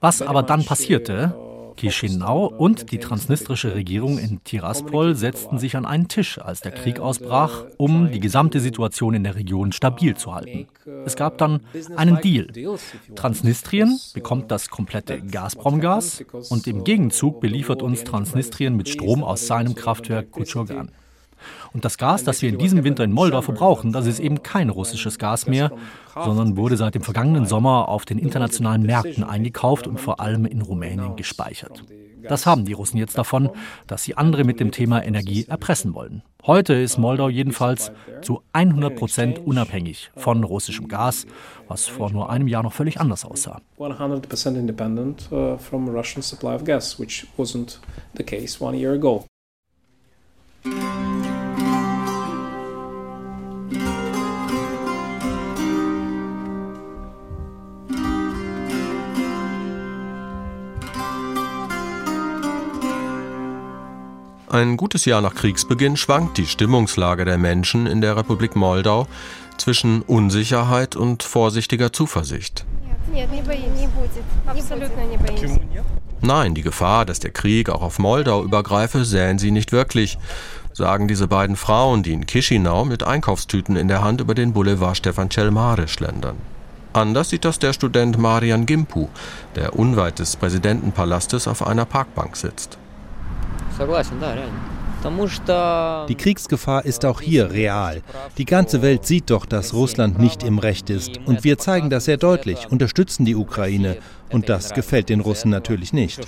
Was 0.00 0.20
aber 0.20 0.42
dann 0.42 0.64
passierte, 0.64 1.34
Chisinau 1.86 2.46
und 2.46 2.90
die 2.90 2.98
transnistrische 2.98 3.76
Regierung 3.76 4.18
in 4.18 4.42
Tiraspol 4.42 5.14
setzten 5.14 5.58
sich 5.58 5.76
an 5.76 5.86
einen 5.86 6.08
Tisch, 6.08 6.38
als 6.38 6.60
der 6.60 6.72
Krieg 6.72 6.98
ausbrach, 6.98 7.64
um 7.76 8.10
die 8.10 8.18
gesamte 8.18 8.58
Situation 8.58 9.14
in 9.14 9.22
der 9.22 9.36
Region 9.36 9.70
stabil 9.70 10.16
zu 10.16 10.34
halten. 10.34 10.66
Es 11.04 11.14
gab 11.14 11.38
dann 11.38 11.60
einen 11.94 12.20
Deal. 12.20 12.48
Transnistrien 13.14 14.00
bekommt 14.14 14.50
das 14.50 14.68
komplette 14.68 15.20
Gazprom-Gas 15.20 16.24
und 16.50 16.66
im 16.66 16.82
Gegenzug 16.82 17.40
beliefert 17.40 17.82
uns 17.82 18.02
Transnistrien 18.02 18.76
mit 18.76 18.88
Strom 18.88 19.22
aus 19.22 19.46
seinem 19.46 19.76
Kraftwerk 19.76 20.32
Kuchurgan. 20.32 20.90
Und 21.72 21.84
das 21.84 21.98
Gas, 21.98 22.24
das 22.24 22.42
wir 22.42 22.48
in 22.48 22.58
diesem 22.58 22.84
Winter 22.84 23.04
in 23.04 23.12
Moldau 23.12 23.42
verbrauchen, 23.42 23.92
das 23.92 24.06
ist 24.06 24.20
eben 24.20 24.42
kein 24.42 24.70
russisches 24.70 25.18
Gas 25.18 25.46
mehr, 25.46 25.70
sondern 26.14 26.56
wurde 26.56 26.76
seit 26.76 26.94
dem 26.94 27.02
vergangenen 27.02 27.46
Sommer 27.46 27.88
auf 27.88 28.04
den 28.04 28.18
internationalen 28.18 28.82
Märkten 28.82 29.24
eingekauft 29.24 29.86
und 29.86 30.00
vor 30.00 30.20
allem 30.20 30.46
in 30.46 30.62
Rumänien 30.62 31.16
gespeichert. 31.16 31.84
Das 32.22 32.46
haben 32.46 32.64
die 32.64 32.72
Russen 32.72 32.98
jetzt 32.98 33.16
davon, 33.16 33.50
dass 33.86 34.04
sie 34.04 34.16
andere 34.16 34.44
mit 34.44 34.60
dem 34.60 34.70
Thema 34.70 35.02
Energie 35.02 35.46
erpressen 35.48 35.94
wollen. 35.94 36.22
Heute 36.44 36.74
ist 36.74 36.98
Moldau 36.98 37.28
jedenfalls 37.28 37.92
zu 38.22 38.42
100 38.52 38.96
Prozent 38.96 39.38
unabhängig 39.38 40.10
von 40.16 40.44
russischem 40.44 40.88
Gas, 40.88 41.26
was 41.68 41.86
vor 41.86 42.10
nur 42.10 42.30
einem 42.30 42.48
Jahr 42.48 42.62
noch 42.62 42.72
völlig 42.72 43.00
anders 43.00 43.24
aussah. 43.24 43.60
100% 43.78 44.56
independent 44.56 45.30
uh, 45.32 45.56
from 45.58 45.88
Russian 45.88 46.22
supply 46.22 46.54
of 46.54 46.64
gas, 46.64 46.98
which 46.98 47.26
wasn't 47.36 47.78
the 48.16 48.24
case 48.24 48.62
one 48.62 48.76
year 48.76 48.92
ago. 48.92 49.24
Ein 64.50 64.78
gutes 64.78 65.04
Jahr 65.04 65.20
nach 65.20 65.34
Kriegsbeginn 65.34 65.98
schwankt 65.98 66.38
die 66.38 66.46
Stimmungslage 66.46 67.26
der 67.26 67.36
Menschen 67.36 67.86
in 67.86 68.00
der 68.00 68.16
Republik 68.16 68.56
Moldau 68.56 69.06
zwischen 69.58 70.00
Unsicherheit 70.00 70.96
und 70.96 71.22
vorsichtiger 71.22 71.92
Zuversicht. 71.92 72.64
Nein, 76.22 76.54
die 76.54 76.62
Gefahr, 76.62 77.04
dass 77.04 77.20
der 77.20 77.30
Krieg 77.30 77.68
auch 77.68 77.82
auf 77.82 77.98
Moldau 77.98 78.42
übergreife, 78.42 79.04
sähen 79.04 79.38
sie 79.38 79.50
nicht 79.50 79.72
wirklich, 79.72 80.16
sagen 80.72 81.08
diese 81.08 81.28
beiden 81.28 81.56
Frauen, 81.56 82.02
die 82.02 82.14
in 82.14 82.26
Chisinau 82.26 82.86
mit 82.86 83.02
Einkaufstüten 83.02 83.76
in 83.76 83.88
der 83.88 84.02
Hand 84.02 84.22
über 84.22 84.34
den 84.34 84.54
Boulevard 84.54 84.96
Stefan 84.96 85.30
Celmare 85.30 85.88
schlendern. 85.88 86.36
Anders 86.94 87.28
sieht 87.28 87.44
das 87.44 87.58
der 87.58 87.74
Student 87.74 88.16
Marian 88.16 88.64
Gimpu, 88.64 89.08
der 89.56 89.78
unweit 89.78 90.20
des 90.20 90.36
Präsidentenpalastes 90.36 91.46
auf 91.46 91.66
einer 91.66 91.84
Parkbank 91.84 92.34
sitzt. 92.34 92.78
Die 96.08 96.14
Kriegsgefahr 96.16 96.84
ist 96.84 97.04
auch 97.04 97.20
hier 97.20 97.52
real. 97.52 98.02
Die 98.36 98.44
ganze 98.44 98.82
Welt 98.82 99.06
sieht 99.06 99.30
doch, 99.30 99.46
dass 99.46 99.72
Russland 99.72 100.18
nicht 100.18 100.42
im 100.42 100.58
Recht 100.58 100.90
ist. 100.90 101.18
Und 101.24 101.44
wir 101.44 101.58
zeigen 101.58 101.88
das 101.88 102.06
sehr 102.06 102.16
deutlich, 102.16 102.66
unterstützen 102.70 103.24
die 103.24 103.36
Ukraine. 103.36 103.98
Und 104.30 104.48
das 104.48 104.74
gefällt 104.74 105.08
den 105.08 105.20
Russen 105.20 105.50
natürlich 105.50 105.92
nicht. 105.92 106.20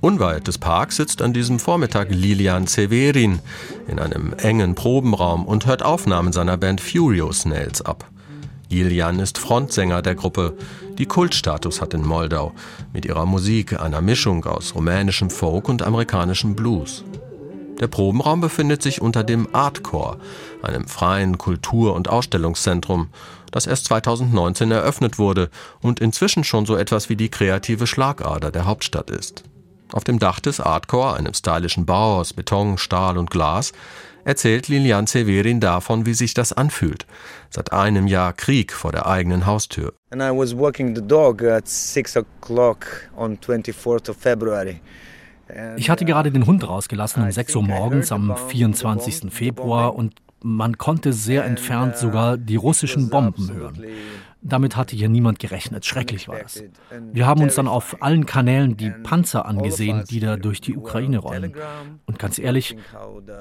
Unweit 0.00 0.46
des 0.46 0.58
Parks 0.58 0.96
sitzt 0.96 1.22
an 1.22 1.32
diesem 1.32 1.58
Vormittag 1.58 2.08
Lilian 2.10 2.66
Severin 2.66 3.40
in 3.88 3.98
einem 3.98 4.34
engen 4.34 4.74
Probenraum 4.74 5.46
und 5.46 5.66
hört 5.66 5.82
Aufnahmen 5.82 6.32
seiner 6.32 6.56
Band 6.58 6.80
Furio 6.80 7.32
Snails 7.32 7.82
ab. 7.82 8.06
Lilian 8.68 9.20
ist 9.20 9.38
Frontsänger 9.38 10.02
der 10.02 10.14
Gruppe, 10.14 10.54
die 10.98 11.06
Kultstatus 11.06 11.80
hat 11.80 11.94
in 11.94 12.04
Moldau, 12.04 12.52
mit 12.92 13.06
ihrer 13.06 13.24
Musik 13.24 13.80
einer 13.80 14.02
Mischung 14.02 14.44
aus 14.44 14.74
rumänischem 14.74 15.30
Folk 15.30 15.68
und 15.68 15.82
amerikanischem 15.82 16.54
Blues. 16.54 17.04
Der 17.80 17.86
Probenraum 17.86 18.40
befindet 18.40 18.82
sich 18.82 19.00
unter 19.00 19.22
dem 19.24 19.54
Artcore, 19.54 20.18
einem 20.62 20.88
freien 20.88 21.38
Kultur- 21.38 21.94
und 21.94 22.08
Ausstellungszentrum, 22.08 23.08
das 23.50 23.66
erst 23.66 23.86
2019 23.86 24.70
eröffnet 24.70 25.18
wurde 25.18 25.50
und 25.80 26.00
inzwischen 26.00 26.44
schon 26.44 26.66
so 26.66 26.76
etwas 26.76 27.08
wie 27.08 27.16
die 27.16 27.28
kreative 27.28 27.86
Schlagader 27.86 28.50
der 28.50 28.66
Hauptstadt 28.66 29.10
ist. 29.10 29.44
Auf 29.92 30.04
dem 30.04 30.18
Dach 30.18 30.40
des 30.40 30.60
Artcore, 30.60 31.14
einem 31.14 31.32
stylischen 31.34 31.86
Bau 31.86 32.18
aus 32.18 32.32
Beton, 32.32 32.78
Stahl 32.78 33.18
und 33.18 33.30
Glas, 33.30 33.72
erzählt 34.24 34.68
Lilian 34.68 35.06
Severin 35.06 35.60
davon, 35.60 36.04
wie 36.04 36.14
sich 36.14 36.34
das 36.34 36.52
anfühlt. 36.52 37.06
Seit 37.50 37.72
einem 37.72 38.06
Jahr 38.08 38.32
Krieg 38.32 38.72
vor 38.72 38.90
der 38.90 39.06
eigenen 39.06 39.46
Haustür. 39.46 39.92
And 40.10 40.20
I 40.20 40.30
was 40.36 40.56
walking 40.56 40.96
the 40.96 41.02
dog 41.06 41.42
at 41.42 41.68
6 41.68 42.16
o'clock 42.16 43.08
on 43.16 43.38
24th 43.38 44.10
of 44.10 44.16
February. 44.16 44.80
Ich 45.76 45.90
hatte 45.90 46.04
gerade 46.04 46.32
den 46.32 46.44
Hund 46.44 46.68
rausgelassen 46.68 47.22
um 47.22 47.30
6 47.30 47.54
Uhr 47.54 47.62
morgens 47.62 48.10
am 48.10 48.36
24. 48.48 49.32
Februar 49.32 49.94
und 49.94 50.14
man 50.42 50.78
konnte 50.78 51.12
sehr 51.12 51.44
entfernt 51.44 51.96
sogar 51.96 52.36
die 52.36 52.56
russischen 52.56 53.08
Bomben 53.08 53.52
hören. 53.52 53.84
Damit 54.42 54.76
hatte 54.76 54.94
hier 54.94 55.08
niemand 55.08 55.40
gerechnet. 55.40 55.84
Schrecklich 55.84 56.28
war 56.28 56.38
das. 56.38 56.62
Wir 57.12 57.26
haben 57.26 57.42
uns 57.42 57.56
dann 57.56 57.66
auf 57.66 58.00
allen 58.00 58.26
Kanälen 58.26 58.76
die 58.76 58.90
Panzer 58.90 59.46
angesehen, 59.46 60.04
die 60.08 60.20
da 60.20 60.36
durch 60.36 60.60
die 60.60 60.76
Ukraine 60.76 61.18
rollen. 61.18 61.54
Und 62.04 62.18
ganz 62.18 62.38
ehrlich, 62.38 62.76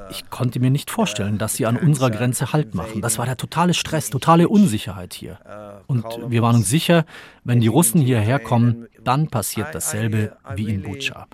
ich 0.10 0.30
konnte 0.32 0.60
mir 0.60 0.72
nicht 0.72 0.90
vorstellen, 0.90 1.38
dass 1.38 1.56
sie 1.56 1.68
an 1.68 1.78
unserer 1.78 2.10
Grenze 2.10 2.54
Halt 2.54 2.74
machen. 2.74 3.02
Das 3.02 3.20
war 3.20 3.26
der 3.26 3.38
totale 3.38 3.74
Stress, 3.74 4.10
totale 4.10 4.50
Unsicherheit 4.50 5.14
hier. 5.14 5.38
Und 5.86 6.06
wir 6.28 6.42
waren 6.42 6.56
uns 6.56 6.70
sicher, 6.70 7.06
wenn 7.44 7.60
die 7.60 7.68
Russen 7.68 8.02
hierher 8.02 8.40
kommen, 8.40 8.88
dann 9.04 9.28
passiert 9.28 9.76
dasselbe 9.76 10.36
wie 10.56 10.70
in 10.70 10.82
Bucha. 10.82 11.28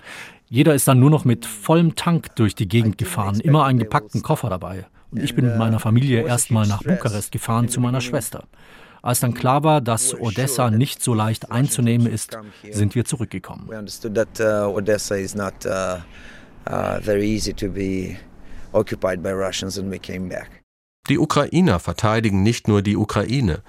Jeder 0.50 0.74
ist 0.74 0.86
dann 0.86 1.00
nur 1.00 1.08
noch 1.08 1.24
mit 1.24 1.46
vollem 1.46 1.94
Tank 1.94 2.36
durch 2.36 2.54
die 2.54 2.68
Gegend 2.68 2.98
gefahren, 2.98 3.40
immer 3.40 3.64
einen 3.64 3.78
gepackten 3.78 4.22
Koffer 4.22 4.50
dabei. 4.50 4.84
Und 5.12 5.22
ich 5.22 5.34
bin 5.34 5.44
mit 5.44 5.58
meiner 5.58 5.78
Familie 5.78 6.22
erstmal 6.22 6.66
nach 6.66 6.82
Bukarest 6.82 7.30
gefahren 7.32 7.68
zu 7.68 7.80
meiner 7.80 8.00
Schwester. 8.00 8.44
Als 9.02 9.20
dann 9.20 9.34
klar 9.34 9.62
war, 9.62 9.80
dass 9.80 10.18
Odessa 10.18 10.70
nicht 10.70 11.02
so 11.02 11.12
leicht 11.12 11.50
einzunehmen 11.50 12.06
ist, 12.06 12.38
sind 12.70 12.94
wir 12.94 13.04
zurückgekommen. 13.04 13.68
Uh, 13.68 13.74
uh, 16.70 17.00
die 21.08 21.18
Ukrainer 21.18 21.80
verteidigen 21.80 22.42
nicht 22.42 22.68
nur 22.68 22.82
die 22.82 22.96
Ukraine. 22.96 23.62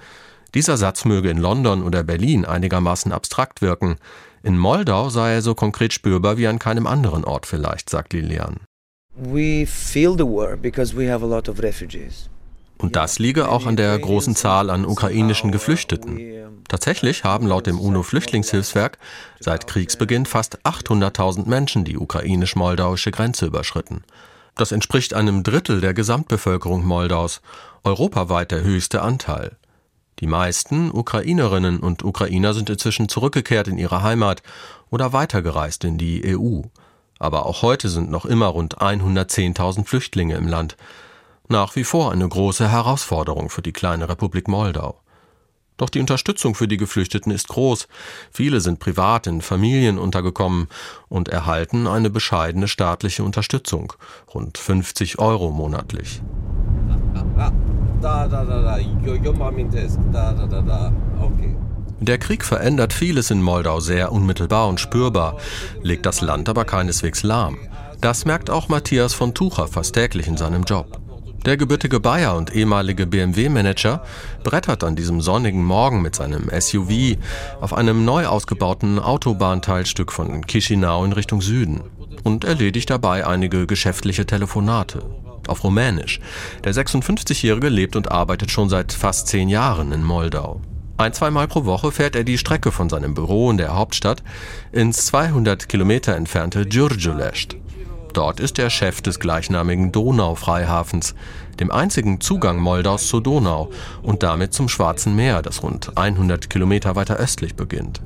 Dieser 0.54 0.76
Satz 0.76 1.04
möge 1.04 1.30
in 1.30 1.38
London 1.38 1.82
oder 1.82 2.04
Berlin 2.04 2.44
einigermaßen 2.44 3.10
abstrakt 3.10 3.60
wirken. 3.60 3.96
In 4.44 4.56
Moldau 4.56 5.08
sei 5.08 5.34
er 5.34 5.42
so 5.42 5.56
konkret 5.56 5.92
spürbar 5.92 6.38
wie 6.38 6.46
an 6.46 6.60
keinem 6.60 6.86
anderen 6.86 7.24
Ort 7.24 7.46
vielleicht, 7.46 7.90
sagt 7.90 8.12
Lilian. 8.12 8.60
Und 12.78 12.96
das 12.96 13.18
liege 13.18 13.48
auch 13.48 13.66
an 13.66 13.76
der 13.76 13.96
großen 13.98 14.34
Zahl 14.34 14.68
an 14.70 14.84
ukrainischen 14.84 15.52
Geflüchteten. 15.52 16.18
Tatsächlich 16.68 17.22
haben 17.22 17.46
laut 17.46 17.66
dem 17.66 17.78
UNO-Flüchtlingshilfswerk 17.78 18.98
seit 19.38 19.66
Kriegsbeginn 19.66 20.26
fast 20.26 20.64
800.000 20.66 21.48
Menschen 21.48 21.84
die 21.84 21.96
ukrainisch-moldauische 21.96 23.12
Grenze 23.12 23.46
überschritten. 23.46 24.02
Das 24.56 24.72
entspricht 24.72 25.14
einem 25.14 25.42
Drittel 25.42 25.80
der 25.80 25.94
Gesamtbevölkerung 25.94 26.84
Moldaus, 26.84 27.40
europaweit 27.84 28.50
der 28.50 28.62
höchste 28.62 29.02
Anteil. 29.02 29.56
Die 30.20 30.26
meisten 30.26 30.90
Ukrainerinnen 30.90 31.80
und 31.80 32.04
Ukrainer 32.04 32.54
sind 32.54 32.70
inzwischen 32.70 33.08
zurückgekehrt 33.08 33.68
in 33.68 33.78
ihre 33.78 34.02
Heimat 34.02 34.42
oder 34.90 35.12
weitergereist 35.12 35.84
in 35.84 35.98
die 35.98 36.36
EU. 36.36 36.62
Aber 37.24 37.46
auch 37.46 37.62
heute 37.62 37.88
sind 37.88 38.10
noch 38.10 38.26
immer 38.26 38.48
rund 38.48 38.82
110.000 38.82 39.86
Flüchtlinge 39.86 40.36
im 40.36 40.46
Land 40.46 40.76
nach 41.48 41.74
wie 41.74 41.84
vor 41.84 42.12
eine 42.12 42.28
große 42.28 42.70
Herausforderung 42.70 43.48
für 43.48 43.62
die 43.62 43.72
kleine 43.72 44.10
Republik 44.10 44.46
Moldau. 44.46 45.00
Doch 45.78 45.88
die 45.88 46.00
Unterstützung 46.00 46.54
für 46.54 46.68
die 46.68 46.76
Geflüchteten 46.76 47.32
ist 47.32 47.48
groß. 47.48 47.88
Viele 48.30 48.60
sind 48.60 48.78
privat 48.78 49.26
in 49.26 49.40
Familien 49.40 49.96
untergekommen 49.96 50.68
und 51.08 51.30
erhalten 51.30 51.86
eine 51.86 52.10
bescheidene 52.10 52.68
staatliche 52.68 53.24
Unterstützung, 53.24 53.94
rund 54.34 54.58
50 54.58 55.18
Euro 55.18 55.50
monatlich. 55.50 56.20
Der 62.04 62.18
Krieg 62.18 62.44
verändert 62.44 62.92
vieles 62.92 63.30
in 63.30 63.40
Moldau 63.40 63.80
sehr 63.80 64.12
unmittelbar 64.12 64.68
und 64.68 64.78
spürbar, 64.78 65.38
legt 65.82 66.04
das 66.04 66.20
Land 66.20 66.50
aber 66.50 66.66
keineswegs 66.66 67.22
lahm. 67.22 67.56
Das 68.02 68.26
merkt 68.26 68.50
auch 68.50 68.68
Matthias 68.68 69.14
von 69.14 69.32
Tucher 69.32 69.68
fast 69.68 69.94
täglich 69.94 70.26
in 70.26 70.36
seinem 70.36 70.64
Job. 70.64 71.00
Der 71.46 71.56
gebürtige 71.56 72.00
Bayer 72.00 72.36
und 72.36 72.54
ehemalige 72.54 73.06
BMW-Manager 73.06 74.04
brettert 74.42 74.84
an 74.84 74.96
diesem 74.96 75.22
sonnigen 75.22 75.64
Morgen 75.64 76.02
mit 76.02 76.14
seinem 76.14 76.50
SUV 76.50 77.16
auf 77.62 77.72
einem 77.72 78.04
neu 78.04 78.26
ausgebauten 78.26 78.98
Autobahnteilstück 78.98 80.12
von 80.12 80.46
Chisinau 80.46 81.06
in 81.06 81.12
Richtung 81.14 81.40
Süden 81.40 81.84
und 82.22 82.44
erledigt 82.44 82.90
dabei 82.90 83.26
einige 83.26 83.66
geschäftliche 83.66 84.26
Telefonate. 84.26 85.02
Auf 85.46 85.64
Rumänisch. 85.64 86.20
Der 86.64 86.74
56-Jährige 86.74 87.70
lebt 87.70 87.96
und 87.96 88.10
arbeitet 88.10 88.50
schon 88.50 88.68
seit 88.68 88.92
fast 88.92 89.28
zehn 89.28 89.48
Jahren 89.48 89.90
in 89.92 90.04
Moldau. 90.04 90.60
Ein, 90.96 91.12
zweimal 91.12 91.48
pro 91.48 91.64
Woche 91.64 91.90
fährt 91.90 92.14
er 92.14 92.22
die 92.22 92.38
Strecke 92.38 92.70
von 92.70 92.88
seinem 92.88 93.14
Büro 93.14 93.50
in 93.50 93.56
der 93.56 93.74
Hauptstadt 93.74 94.22
ins 94.70 95.06
200 95.06 95.68
Kilometer 95.68 96.14
entfernte 96.14 96.66
Djurgulest. 96.66 97.56
Dort 98.12 98.38
ist 98.38 98.60
er 98.60 98.70
Chef 98.70 99.02
des 99.02 99.18
gleichnamigen 99.18 99.90
Donaufreihafens, 99.90 101.16
dem 101.58 101.72
einzigen 101.72 102.20
Zugang 102.20 102.58
Moldaus 102.58 103.08
zur 103.08 103.24
Donau 103.24 103.70
und 104.02 104.22
damit 104.22 104.54
zum 104.54 104.68
Schwarzen 104.68 105.16
Meer, 105.16 105.42
das 105.42 105.64
rund 105.64 105.96
100 105.96 106.48
Kilometer 106.48 106.94
weiter 106.94 107.16
östlich 107.16 107.56
beginnt. 107.56 108.00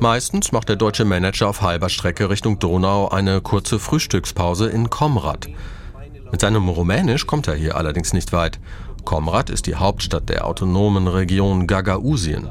Meistens 0.00 0.52
macht 0.52 0.68
der 0.70 0.76
deutsche 0.76 1.04
Manager 1.04 1.48
auf 1.48 1.60
halber 1.60 1.90
Strecke 1.90 2.30
Richtung 2.30 2.58
Donau 2.58 3.08
eine 3.08 3.42
kurze 3.42 3.78
Frühstückspause 3.78 4.70
in 4.70 4.88
Komrad. 4.88 5.48
Mit 6.30 6.40
seinem 6.40 6.68
Rumänisch 6.68 7.26
kommt 7.26 7.48
er 7.48 7.54
hier 7.54 7.76
allerdings 7.76 8.12
nicht 8.12 8.32
weit. 8.32 8.58
Komrad 9.04 9.50
ist 9.50 9.66
die 9.66 9.76
Hauptstadt 9.76 10.28
der 10.28 10.46
autonomen 10.46 11.08
Region 11.08 11.66
Gagausien. 11.66 12.48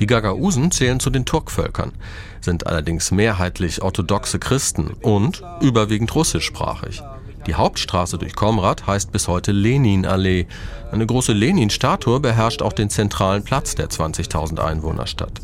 Die 0.00 0.06
Gagausen 0.06 0.70
zählen 0.70 1.00
zu 1.00 1.10
den 1.10 1.24
Turkvölkern, 1.24 1.92
sind 2.40 2.66
allerdings 2.66 3.10
mehrheitlich 3.10 3.82
orthodoxe 3.82 4.38
Christen 4.38 4.88
und 5.00 5.42
überwiegend 5.60 6.14
russischsprachig. 6.14 7.02
Die 7.46 7.54
Hauptstraße 7.54 8.18
durch 8.18 8.34
Komrad 8.34 8.86
heißt 8.86 9.12
bis 9.12 9.28
heute 9.28 9.52
Lenin-Allee. 9.52 10.46
Eine 10.90 11.06
große 11.06 11.32
Lenin-Statue 11.32 12.20
beherrscht 12.20 12.62
auch 12.62 12.72
den 12.72 12.90
zentralen 12.90 13.44
Platz 13.44 13.74
der 13.74 13.88
20.000 13.88 14.58
Einwohnerstadt. 14.58 15.40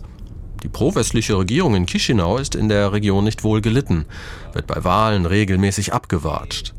Die 0.62 0.68
pro-westliche 0.68 1.38
Regierung 1.38 1.74
in 1.74 1.86
Chisinau 1.86 2.36
ist 2.38 2.54
in 2.54 2.68
der 2.68 2.92
Region 2.92 3.24
nicht 3.24 3.44
wohl 3.44 3.60
gelitten, 3.60 4.06
wird 4.52 4.66
bei 4.66 4.82
Wahlen 4.82 5.26
regelmäßig 5.26 5.92
abgewatscht. 5.92 6.74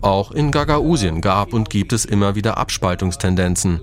Auch 0.00 0.30
in 0.30 0.50
Gagausien 0.50 1.20
gab 1.20 1.52
und 1.52 1.70
gibt 1.70 1.92
es 1.92 2.04
immer 2.04 2.34
wieder 2.34 2.58
Abspaltungstendenzen. 2.58 3.80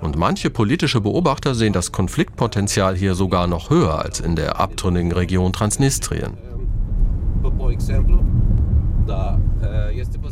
Und 0.00 0.16
manche 0.16 0.50
politische 0.50 1.00
Beobachter 1.00 1.54
sehen 1.54 1.72
das 1.72 1.90
Konfliktpotenzial 1.90 2.96
hier 2.96 3.14
sogar 3.14 3.46
noch 3.46 3.70
höher 3.70 3.98
als 3.98 4.20
in 4.20 4.36
der 4.36 4.60
abtrünnigen 4.60 5.12
Region 5.12 5.52
Transnistrien. 5.52 6.36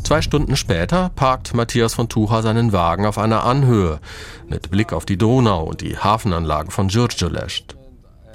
Zwei 0.03 0.21
Stunden 0.21 0.55
später 0.55 1.09
parkt 1.15 1.53
Matthias 1.53 1.93
von 1.93 2.09
Tucher 2.09 2.41
seinen 2.41 2.71
Wagen 2.71 3.05
auf 3.05 3.17
einer 3.17 3.43
Anhöhe 3.45 3.99
mit 4.47 4.69
Blick 4.69 4.93
auf 4.93 5.05
die 5.05 5.17
Donau 5.17 5.63
und 5.63 5.81
die 5.81 5.97
Hafenanlagen 5.97 6.71
von 6.71 6.87
Djurgulest. 6.89 7.75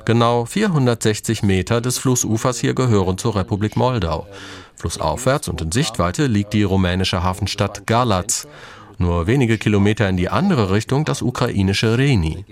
Genau 0.09 0.47
460 0.47 1.43
Meter 1.43 1.83
des 1.83 1.99
Flussufers 1.99 2.59
hier 2.59 2.73
gehören 2.73 3.19
zur 3.19 3.37
Republik 3.37 3.77
Moldau. 3.77 4.27
Flussaufwärts 4.75 5.49
und 5.49 5.61
in 5.61 5.71
Sichtweite 5.71 6.29
liegt 6.29 6.55
die 6.55 6.63
rumänische 6.63 7.23
Hafenstadt 7.23 7.87
Galatz 7.87 8.49
nur 8.97 9.27
wenige 9.27 9.59
Kilometer 9.59 10.09
in 10.09 10.17
die 10.17 10.31
andere 10.31 10.71
Richtung 10.71 11.05
das 11.05 11.21
ukrainische 11.21 11.99
Reni. 11.99 12.47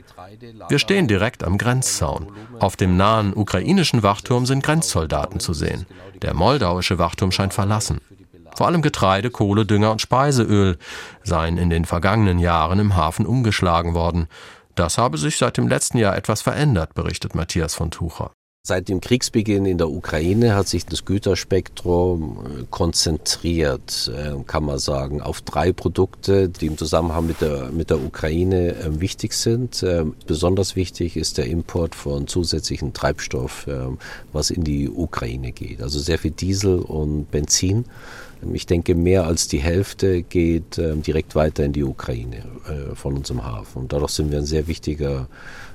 Wir 0.69 0.79
stehen 0.79 1.09
direkt 1.09 1.45
am 1.45 1.57
Grenzzaun. 1.57 2.27
Auf 2.61 2.77
dem 2.77 2.99
nahen 2.99 3.33
ukrainischen 3.33 4.03
Wachturm 4.03 4.45
sind 4.45 4.62
Grenzsoldaten 4.62 5.40
zu 5.40 5.55
sehen. 5.55 5.87
Der 6.21 6.35
moldauische 6.35 6.99
Wachturm 6.99 7.33
scheint 7.33 7.55
verlassen. 7.55 8.03
Vor 8.55 8.66
allem 8.66 8.83
Getreide, 8.83 9.31
Kohle, 9.31 9.64
Dünger 9.64 9.92
und 9.92 10.03
Speiseöl 10.03 10.77
seien 11.25 11.57
in 11.57 11.71
den 11.71 11.87
vergangenen 11.87 12.38
Jahren 12.38 12.79
im 12.79 12.97
Hafen 12.97 13.25
umgeschlagen 13.25 13.95
worden. 13.95 14.29
Das 14.76 14.98
habe 14.98 15.16
sich 15.16 15.38
seit 15.38 15.56
dem 15.56 15.68
letzten 15.68 15.96
Jahr 15.96 16.14
etwas 16.16 16.42
verändert, 16.42 16.92
berichtet 16.94 17.34
Matthias 17.34 17.74
von 17.74 17.90
Tucher. 17.90 18.30
Seit 18.62 18.88
dem 18.88 19.00
Kriegsbeginn 19.00 19.64
in 19.64 19.78
der 19.78 19.88
Ukraine 19.88 20.54
hat 20.54 20.68
sich 20.68 20.84
das 20.84 21.04
Güterspektrum 21.04 22.38
äh, 22.44 22.64
konzentriert, 22.68 24.10
äh, 24.14 24.34
kann 24.44 24.64
man 24.64 24.78
sagen, 24.78 25.22
auf 25.22 25.40
drei 25.40 25.72
Produkte, 25.72 26.48
die 26.48 26.66
im 26.66 26.76
Zusammenhang 26.76 27.26
mit 27.26 27.40
der, 27.40 27.70
mit 27.70 27.90
der 27.90 28.04
Ukraine 28.04 28.74
äh, 28.74 29.00
wichtig 29.00 29.32
sind. 29.34 29.86
Besonders 30.26 30.76
wichtig 30.76 31.16
ist 31.16 31.38
der 31.38 31.46
Import 31.46 31.94
von 31.94 32.26
zusätzlichen 32.26 32.92
Treibstoff, 32.92 33.66
was 34.32 34.50
in 34.50 34.64
die 34.64 34.88
Ukraine 34.88 35.52
geht. 35.52 35.80
Also 35.80 35.98
sehr 35.98 36.18
viel 36.18 36.32
Diesel 36.32 36.80
und 36.80 37.30
Benzin. 37.30 37.84
Ich 38.53 38.66
denke, 38.66 38.94
mehr 38.94 39.27
als 39.27 39.49
die 39.49 39.59
Hälfte 39.59 40.22
geht 40.22 40.77
direkt 40.77 41.35
weiter 41.35 41.64
in 41.64 41.72
die 41.72 41.85
Ukraine 41.85 42.44
von 42.94 43.16
unserem 43.16 43.44
Hafen. 43.44 43.83
Und 43.83 43.92
dadurch 43.92 44.12
sind 44.12 44.31
wir 44.31 44.38
ein 44.38 44.46
sehr 44.46 44.66
wichtiger 44.66 45.29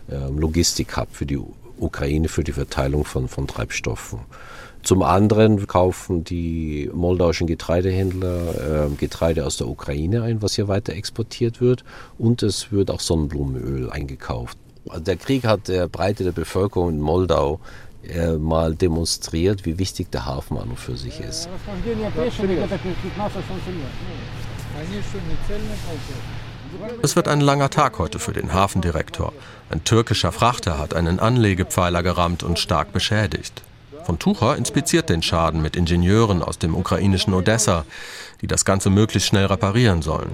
Logistik-Hub 0.08 1.08
für 1.12 1.26
die 1.26 1.38
Ukraine. 1.38 1.62
Ukraine 1.82 2.28
für 2.30 2.44
die 2.44 2.52
Verteilung 2.52 3.04
von, 3.04 3.28
von 3.28 3.48
Treibstoffen. 3.48 4.20
Zum 4.84 5.04
anderen 5.04 5.68
kaufen 5.68 6.24
die 6.24 6.90
moldauischen 6.94 7.46
Getreidehändler 7.46 8.86
äh, 8.86 8.96
Getreide 8.96 9.46
aus 9.46 9.58
der 9.58 9.68
Ukraine 9.68 10.24
ein, 10.24 10.42
was 10.42 10.56
hier 10.56 10.68
weiter 10.68 10.94
exportiert 10.94 11.62
wird. 11.62 11.84
Und 12.18 12.42
es 12.42 12.72
wird 12.72 12.90
auch 12.90 13.00
Sonnenblumenöl 13.00 13.90
eingekauft. 13.90 14.58
Also 14.90 15.04
der 15.04 15.18
Krieg 15.18 15.46
hat 15.46 15.68
der 15.68 15.88
Breite 15.88 16.24
der 16.24 16.32
Bevölkerung 16.32 16.90
in 16.90 17.00
Moldau 17.00 17.60
äh, 18.08 18.34
mal 18.34 18.76
demonstriert, 18.76 19.66
wie 19.66 19.78
wichtig 19.78 20.12
der 20.12 20.26
Hafen 20.26 20.58
an 20.58 20.70
und 20.70 20.80
für 20.80 20.98
sich 20.98 21.20
ist. 21.20 21.50
Es 27.02 27.16
wird 27.16 27.28
ein 27.28 27.42
langer 27.42 27.70
Tag 27.70 28.00
heute 28.00 28.20
für 28.20 28.34
den 28.34 28.54
Hafendirektor. 28.54 29.34
Ein 29.70 29.84
türkischer 29.84 30.32
Frachter 30.32 30.78
hat 30.78 30.94
einen 30.94 31.20
Anlegepfeiler 31.20 32.04
gerammt 32.04 32.44
und 32.44 32.60
stark 32.60 32.94
beschädigt. 32.94 33.62
Von 34.04 34.18
Tucher 34.18 34.56
inspiziert 34.58 35.10
den 35.10 35.22
Schaden 35.22 35.62
mit 35.62 35.76
Ingenieuren 35.76 36.42
aus 36.42 36.58
dem 36.58 36.76
ukrainischen 36.76 37.34
Odessa, 37.34 37.86
die 38.42 38.48
das 38.48 38.66
Ganze 38.66 38.90
möglichst 38.90 39.30
schnell 39.30 39.46
reparieren 39.46 40.02
sollen. 40.02 40.34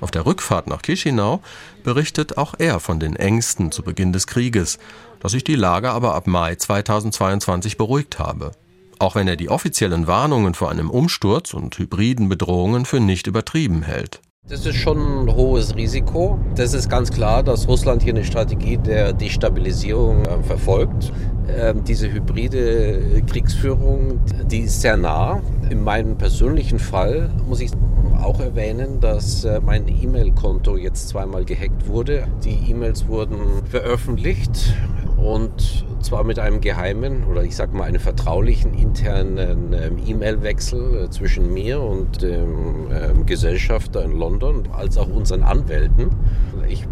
Auf 0.00 0.10
der 0.10 0.26
Rückfahrt 0.26 0.66
nach 0.66 0.82
Chisinau 0.82 1.40
berichtet 1.84 2.36
auch 2.36 2.54
er 2.58 2.80
von 2.80 2.98
den 2.98 3.14
Ängsten 3.16 3.70
zu 3.70 3.82
Beginn 3.82 4.12
des 4.12 4.26
Krieges, 4.26 4.78
dass 5.24 5.32
sich 5.32 5.42
die 5.42 5.54
Lage 5.54 5.90
aber 5.90 6.14
ab 6.14 6.26
Mai 6.26 6.54
2022 6.54 7.78
beruhigt 7.78 8.18
habe. 8.18 8.50
Auch 8.98 9.14
wenn 9.14 9.26
er 9.26 9.36
die 9.36 9.48
offiziellen 9.48 10.06
Warnungen 10.06 10.52
vor 10.52 10.70
einem 10.70 10.90
Umsturz 10.90 11.54
und 11.54 11.78
hybriden 11.78 12.28
Bedrohungen 12.28 12.84
für 12.84 13.00
nicht 13.00 13.26
übertrieben 13.26 13.80
hält. 13.80 14.20
Das 14.46 14.66
ist 14.66 14.76
schon 14.76 14.98
ein 14.98 15.34
hohes 15.34 15.76
Risiko. 15.76 16.38
Das 16.56 16.74
ist 16.74 16.90
ganz 16.90 17.10
klar, 17.10 17.42
dass 17.42 17.66
Russland 17.66 18.02
hier 18.02 18.12
eine 18.12 18.26
Strategie 18.26 18.76
der 18.76 19.14
Destabilisierung 19.14 20.26
äh, 20.26 20.42
verfolgt. 20.42 21.10
Ähm, 21.48 21.84
diese 21.84 22.10
hybride 22.10 23.22
Kriegsführung, 23.26 24.20
die 24.46 24.60
ist 24.60 24.80
sehr 24.80 24.96
nah. 24.96 25.42
In 25.70 25.82
meinem 25.82 26.16
persönlichen 26.16 26.78
Fall 26.78 27.30
muss 27.46 27.60
ich 27.60 27.70
auch 28.22 28.40
erwähnen, 28.40 29.00
dass 29.00 29.44
äh, 29.44 29.60
mein 29.60 29.86
E-Mail-Konto 29.88 30.76
jetzt 30.76 31.08
zweimal 31.08 31.44
gehackt 31.44 31.86
wurde. 31.86 32.26
Die 32.44 32.70
E-Mails 32.70 33.06
wurden 33.06 33.64
veröffentlicht 33.68 34.74
und 35.16 35.84
zwar 36.00 36.22
mit 36.22 36.38
einem 36.38 36.60
geheimen 36.60 37.24
oder 37.24 37.44
ich 37.44 37.56
sage 37.56 37.74
mal 37.76 37.84
einem 37.84 38.00
vertraulichen 38.00 38.74
internen 38.74 39.72
ähm, 39.72 39.96
E-Mail-Wechsel 40.06 41.04
äh, 41.04 41.10
zwischen 41.10 41.52
mir 41.52 41.80
und 41.80 42.22
dem 42.22 42.88
ähm, 42.92 43.26
Gesellschafter 43.26 44.04
in 44.04 44.12
London, 44.12 44.68
als 44.72 44.98
auch 44.98 45.08
unseren 45.08 45.42
Anwälten. 45.42 46.10
Ich 46.68 46.86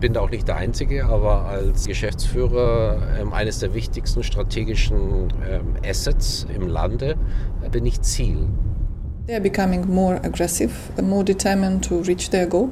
bin 0.00 0.14
da 0.14 0.20
auch 0.20 0.30
nicht 0.30 0.48
der 0.48 0.56
Einzige, 0.56 1.06
aber 1.06 1.44
als 1.46 1.86
Geschäftsführer 1.86 2.98
eines 3.32 3.58
der 3.58 3.74
wichtigsten 3.74 3.97
strategischen 4.06 5.32
ähm, 5.48 5.76
Assets 5.84 6.46
im 6.54 6.68
Lande 6.68 7.16
äh, 7.62 7.68
bin 7.68 7.86
ich 7.86 8.00
Ziel. 8.02 8.46
They 9.26 9.34
are 9.34 9.42
becoming 9.42 9.86
more 9.86 10.16
aggressive, 10.24 10.70
more 11.02 11.24
determined 11.24 11.84
to 11.84 12.00
reach 12.00 12.30
their 12.30 12.46
goal. 12.46 12.70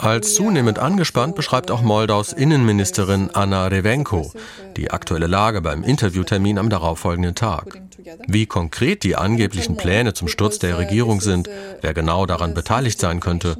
Als 0.00 0.34
zunehmend 0.34 0.78
angespannt 0.78 1.34
beschreibt 1.34 1.70
auch 1.70 1.82
Moldaus 1.82 2.32
Innenministerin 2.32 3.28
Anna 3.34 3.66
Revenko 3.66 4.32
die 4.78 4.90
aktuelle 4.90 5.26
Lage 5.26 5.60
beim 5.60 5.82
Interviewtermin 5.82 6.58
am 6.58 6.70
darauffolgenden 6.70 7.34
Tag. 7.34 7.82
Wie 8.26 8.46
konkret 8.46 9.02
die 9.02 9.16
angeblichen 9.16 9.76
Pläne 9.76 10.14
zum 10.14 10.28
Sturz 10.28 10.58
der 10.58 10.78
Regierung 10.78 11.20
sind, 11.20 11.50
wer 11.82 11.92
genau 11.92 12.24
daran 12.24 12.54
beteiligt 12.54 12.98
sein 12.98 13.20
könnte, 13.20 13.56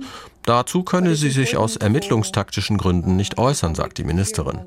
dazu 0.47 0.83
könne 0.83 1.15
sie 1.15 1.31
sich 1.31 1.59
aus 1.59 1.77
ermittlungstaktischen 1.77 2.79
Gründen 2.79 3.17
nicht 3.17 3.37
äußern, 3.37 3.75
sagt 3.75 3.99
die 3.99 4.05
Ministerin. 4.05 4.61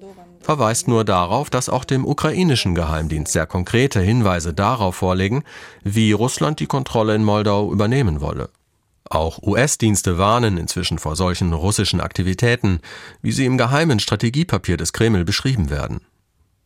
Verweist 0.44 0.90
nur 0.90 1.06
darauf, 1.06 1.50
dass 1.50 1.70
auch 1.70 1.86
dem 1.86 2.06
ukrainischen 2.06 2.76
Geheimdienst 2.76 3.32
sehr 3.32 3.46
konkrete 3.46 4.02
Hinweise 4.02 4.54
darauf 4.54 4.98
vorlegen, 4.98 5.44
wie 5.84 6.12
Russland 6.12 6.60
die 6.60 6.66
Kontrolle 6.66 7.16
in 7.16 7.24
Moldau 7.24 7.72
übernehmen 7.72 8.20
wolle. 8.20 8.50
Auch 9.10 9.42
US-Dienste 9.42 10.18
warnen 10.18 10.58
inzwischen 10.58 11.00
vor 11.00 11.16
solchen 11.16 11.54
russischen 11.54 12.02
Aktivitäten, 12.02 12.80
wie 13.22 13.32
sie 13.32 13.46
im 13.46 13.58
geheimen 13.58 14.00
Strategiepapier 14.00 14.76
des 14.76 14.92
Kreml 14.92 15.24
beschrieben 15.24 15.70
werden. 15.70 16.02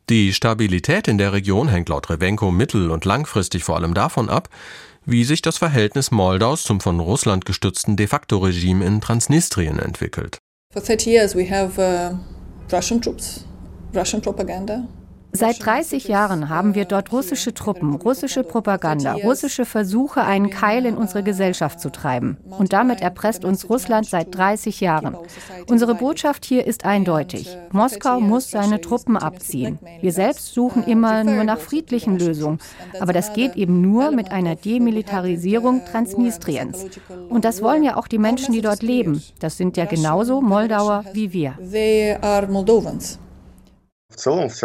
Die 0.09 0.33
Stabilität 0.33 1.07
in 1.07 1.19
der 1.19 1.33
Region 1.33 1.67
hängt 1.67 1.89
laut 1.89 2.09
Revenko 2.09 2.49
mittel- 2.49 2.89
und 2.89 3.05
langfristig 3.05 3.63
vor 3.63 3.75
allem 3.75 3.93
davon 3.93 4.29
ab, 4.29 4.49
wie 5.05 5.23
sich 5.23 5.41
das 5.41 5.57
Verhältnis 5.57 6.09
Moldaus 6.09 6.63
zum 6.63 6.79
von 6.79 6.99
Russland 6.99 7.45
gestützten 7.45 7.95
de 7.95 8.07
facto 8.07 8.37
Regime 8.37 8.85
in 8.85 9.01
Transnistrien 9.01 9.77
entwickelt. 9.77 10.39
For 10.73 10.81
30 10.81 11.07
years 11.07 11.35
we 11.35 11.49
have 11.49 11.79
uh, 11.79 12.17
Russian 12.73 13.01
troops. 13.01 13.45
Seit 15.33 15.63
30 15.63 16.07
Jahren 16.07 16.49
haben 16.49 16.73
wir 16.73 16.85
dort 16.85 17.11
russische 17.11 17.53
Truppen, 17.53 17.93
russische 17.93 18.43
Propaganda, 18.43 19.13
russische 19.13 19.65
Versuche, 19.65 20.23
einen 20.23 20.49
Keil 20.49 20.85
in 20.85 20.95
unsere 20.95 21.21
Gesellschaft 21.21 21.79
zu 21.79 21.91
treiben. 21.91 22.37
Und 22.49 22.73
damit 22.73 23.01
erpresst 23.01 23.45
uns 23.45 23.69
Russland 23.69 24.07
seit 24.07 24.35
30 24.35 24.79
Jahren. 24.79 25.15
Unsere 25.69 25.95
Botschaft 25.95 26.45
hier 26.45 26.65
ist 26.65 26.85
eindeutig. 26.85 27.55
Moskau 27.71 28.19
muss 28.19 28.49
seine 28.49 28.81
Truppen 28.81 29.17
abziehen. 29.17 29.79
Wir 30.01 30.11
selbst 30.11 30.53
suchen 30.53 30.83
immer 30.85 31.23
nur 31.23 31.43
nach 31.43 31.59
friedlichen 31.59 32.17
Lösungen. 32.17 32.59
Aber 32.99 33.13
das 33.13 33.33
geht 33.33 33.55
eben 33.57 33.81
nur 33.81 34.11
mit 34.11 34.31
einer 34.31 34.55
Demilitarisierung 34.55 35.83
Transnistriens. 35.85 36.85
Und 37.29 37.45
das 37.45 37.61
wollen 37.61 37.83
ja 37.83 37.97
auch 37.97 38.07
die 38.07 38.17
Menschen, 38.17 38.53
die 38.53 38.61
dort 38.61 38.81
leben. 38.81 39.21
Das 39.39 39.57
sind 39.57 39.77
ja 39.77 39.85
genauso 39.85 40.41
Moldauer 40.41 41.03
wie 41.13 41.33
wir. 41.33 41.53
They 44.09 44.31
are 44.31 44.37
Moldovans. 44.37 44.63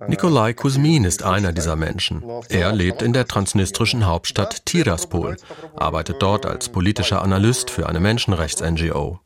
Э, 0.00 0.06
Nikolai 0.06 0.52
Kuzmin 0.52 1.04
ist 1.04 1.24
einer 1.24 1.52
dieser 1.52 1.74
Menschen. 1.74 2.22
Er 2.48 2.72
lebt 2.72 3.02
in 3.02 3.12
der 3.12 3.26
transnistrischen 3.26 4.06
Hauptstadt 4.06 4.64
Tiraspol, 4.64 5.36
arbeitet 5.74 6.22
dort 6.22 6.46
als 6.46 6.68
politischer 6.68 7.20
Analyst 7.22 7.70
für 7.70 7.88
eine 7.88 7.98
Menschenrechts-NGO. 7.98 9.18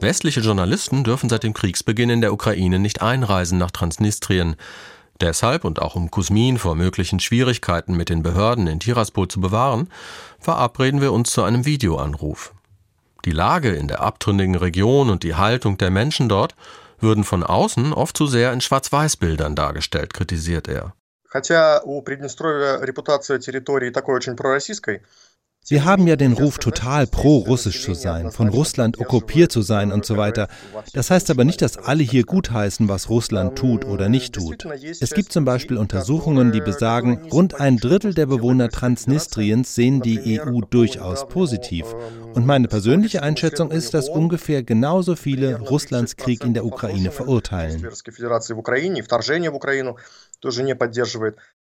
Westliche 0.00 0.40
Journalisten 0.40 1.04
dürfen 1.04 1.28
seit 1.28 1.42
dem 1.42 1.52
Kriegsbeginn 1.52 2.10
in 2.10 2.20
der 2.22 2.32
Ukraine 2.32 2.78
nicht 2.78 3.02
einreisen 3.02 3.58
nach 3.58 3.70
Transnistrien. 3.70 4.56
Deshalb 5.20 5.64
und 5.64 5.80
auch 5.80 5.94
um 5.94 6.10
Kuzmin 6.10 6.58
vor 6.58 6.74
möglichen 6.74 7.20
Schwierigkeiten 7.20 7.94
mit 7.96 8.08
den 8.08 8.22
Behörden 8.22 8.66
in 8.66 8.80
Tiraspol 8.80 9.28
zu 9.28 9.40
bewahren, 9.40 9.90
verabreden 10.40 11.00
wir 11.00 11.12
uns 11.12 11.30
zu 11.30 11.42
einem 11.42 11.66
Videoanruf. 11.66 12.54
Die 13.25 13.31
Lage 13.31 13.69
in 13.75 13.87
der 13.87 14.01
abtrünnigen 14.01 14.55
Region 14.55 15.09
und 15.09 15.23
die 15.23 15.35
Haltung 15.35 15.77
der 15.77 15.91
Menschen 15.91 16.29
dort 16.29 16.55
würden 16.99 17.23
von 17.23 17.43
außen 17.43 17.93
oft 17.93 18.15
zu 18.15 18.27
sehr 18.27 18.53
in 18.53 18.61
Schwarz-Weiß-Bildern 18.61 19.55
dargestellt, 19.55 20.13
kritisiert 20.13 20.67
er. 20.67 20.93
Хотя 21.25 21.81
у 21.83 22.01
Приднестровья 22.01 22.79
репутация 22.81 23.39
территории 23.39 23.91
такой 23.91 24.15
очень 24.15 24.35
пророссийской, 24.35 25.03
wir 25.68 25.84
haben 25.84 26.06
ja 26.06 26.16
den 26.16 26.34
Ruf, 26.34 26.58
total 26.58 27.06
pro-russisch 27.06 27.82
zu 27.82 27.94
sein, 27.94 28.30
von 28.30 28.48
Russland 28.48 29.00
okkupiert 29.00 29.50
zu 29.50 29.62
sein 29.62 29.92
und 29.92 30.04
so 30.04 30.16
weiter. 30.16 30.48
Das 30.92 31.10
heißt 31.10 31.30
aber 31.30 31.44
nicht, 31.44 31.62
dass 31.62 31.76
alle 31.76 32.02
hier 32.02 32.24
gutheißen, 32.24 32.88
was 32.88 33.08
Russland 33.08 33.56
tut 33.56 33.84
oder 33.84 34.08
nicht 34.08 34.34
tut. 34.34 34.66
Es 35.00 35.10
gibt 35.14 35.32
zum 35.32 35.44
Beispiel 35.44 35.76
Untersuchungen, 35.78 36.52
die 36.52 36.60
besagen, 36.60 37.28
rund 37.30 37.60
ein 37.60 37.78
Drittel 37.78 38.14
der 38.14 38.26
Bewohner 38.26 38.68
Transnistriens 38.68 39.74
sehen 39.74 40.00
die 40.00 40.40
EU 40.40 40.60
durchaus 40.60 41.28
positiv. 41.28 41.86
Und 42.34 42.46
meine 42.46 42.68
persönliche 42.68 43.22
Einschätzung 43.22 43.70
ist, 43.70 43.94
dass 43.94 44.08
ungefähr 44.08 44.62
genauso 44.62 45.16
viele 45.16 45.58
Russlands 45.60 46.16
Krieg 46.16 46.44
in 46.44 46.54
der 46.54 46.64
Ukraine 46.64 47.10
verurteilen. 47.10 47.86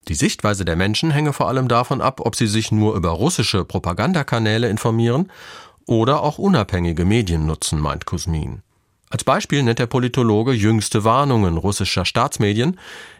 Die 0.08 0.15
Sichtweise 0.15 0.63
der 0.63 0.76
Menschen 0.76 1.12
hänge 1.12 1.34
vor 1.34 1.48
allem 1.48 1.67
davon 1.67 2.02
ab, 2.02 2.22
ob 2.24 2.36
sie 2.36 2.48
sich 2.48 2.72
nur 2.72 2.96
über 2.96 3.10
russische 3.10 3.65
Propagandakanäle 3.65 4.70
informieren 4.70 5.32
oder 5.86 6.22
auch 6.22 6.38
unabhängige 6.38 7.06
Medien 7.06 7.46
nutzen, 7.46 7.80
meint 7.80 8.06
Kuzmin. 8.06 8.62
Als 9.10 9.24
Beispiel 9.24 9.63
nennt 9.63 9.80
der 9.80 9.88
Politologe 9.88 10.52
jüngste 10.52 11.04
Warnungen 11.04 11.58
russischer 11.58 12.04
Staatsmedien, 12.04 12.78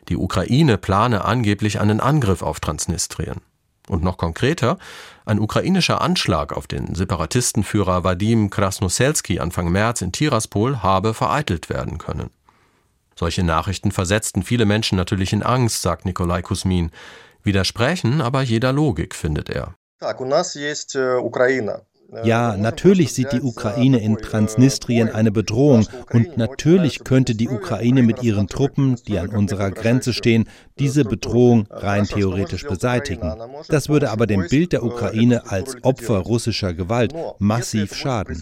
die 0.10 0.17
Ukraine 0.17 0.78
plane 0.78 1.23
angeblich 1.23 1.80
einen 1.80 2.02
Angriff 2.02 2.41
auf 2.41 2.60
Transnistrien. 2.60 3.41
Und 3.88 4.04
noch 4.04 4.17
konkreter, 4.17 4.78
ein 5.26 5.39
ukrainischer 5.39 6.02
Anschlag 6.02 6.52
auf 6.52 6.67
den 6.67 6.93
Separatistenführer 6.93 8.04
Vadim 8.04 8.50
Krasnoselski 8.50 9.39
Anfang 9.39 9.71
März 9.71 10.02
in 10.02 10.12
Tiraspol 10.12 10.84
habe 10.84 11.13
vereitelt 11.13 11.69
werden 11.69 11.97
können. 11.97 12.30
Solche 13.16 13.42
Nachrichten 13.42 13.92
versetzten 13.92 14.42
viele 14.42 14.64
Menschen 14.64 14.97
natürlich 14.97 15.33
in 15.33 15.42
Angst, 15.42 15.83
sagt 15.83 16.05
Nikolai 16.05 16.42
Kusmin, 16.42 16.90
widersprechen 17.42 18.21
aber 18.21 18.42
jeder 18.42 18.73
Logik, 18.73 19.14
findet 19.14 19.49
er. 19.51 19.75
Так, 19.99 20.21
у 20.21 20.25
нас 20.25 20.55
есть 20.55 20.97
Украина. 20.97 21.83
Ja, 22.24 22.56
natürlich 22.56 23.13
sieht 23.13 23.34
die 23.34 23.41
Ukraine 23.41 24.00
in 24.00 24.17
Transnistrien 24.17 25.10
eine 25.10 25.32
Bedrohung 25.32 25.88
und 26.13 26.38
natürlich 26.38 27.04
könnte 27.04 27.36
die 27.36 27.50
Ukraine 27.50 28.02
mit 28.02 28.24
ihren 28.24 28.48
Truppen, 28.48 28.96
die 29.08 29.20
an 29.20 29.30
unserer 29.30 29.72
Grenze 29.72 30.13
stehen, 30.13 30.48
diese 30.80 31.04
Bedrohung 31.04 31.67
rein 31.70 32.06
theoretisch 32.06 32.65
beseitigen. 32.65 33.34
Das 33.67 33.89
würde 33.89 34.12
aber 34.12 34.28
dem 34.28 34.48
Bild 34.48 34.74
der 34.74 34.84
Ukraine 34.84 35.50
als 35.50 35.76
Opfer 35.84 36.20
russischer 36.20 36.74
Gewalt 36.74 37.13
massiv 37.39 37.93
schaden. 37.96 38.41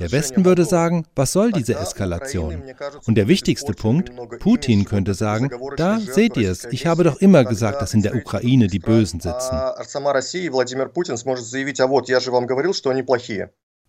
Der 0.00 0.10
Westen 0.10 0.44
würde 0.44 0.64
sagen, 0.64 1.04
was 1.14 1.32
soll 1.32 1.52
diese 1.52 1.74
Eskalation? 1.74 2.62
Und 3.06 3.16
der 3.16 3.28
wichtigste 3.28 3.72
Punkt, 3.72 4.10
Putin 4.40 4.84
könnte 4.84 5.14
sagen, 5.14 5.50
da 5.76 5.98
seht 6.00 6.36
ihr 6.36 6.50
es, 6.50 6.64
ich 6.70 6.86
habe 6.86 7.04
doch 7.04 7.16
immer 7.20 7.44
gesagt, 7.44 7.80
dass 7.80 7.94
in 7.94 8.02
der 8.02 8.16
Ukraine 8.16 8.66
die 8.66 8.78
Bösen 8.78 9.20
sitzen. 9.20 9.56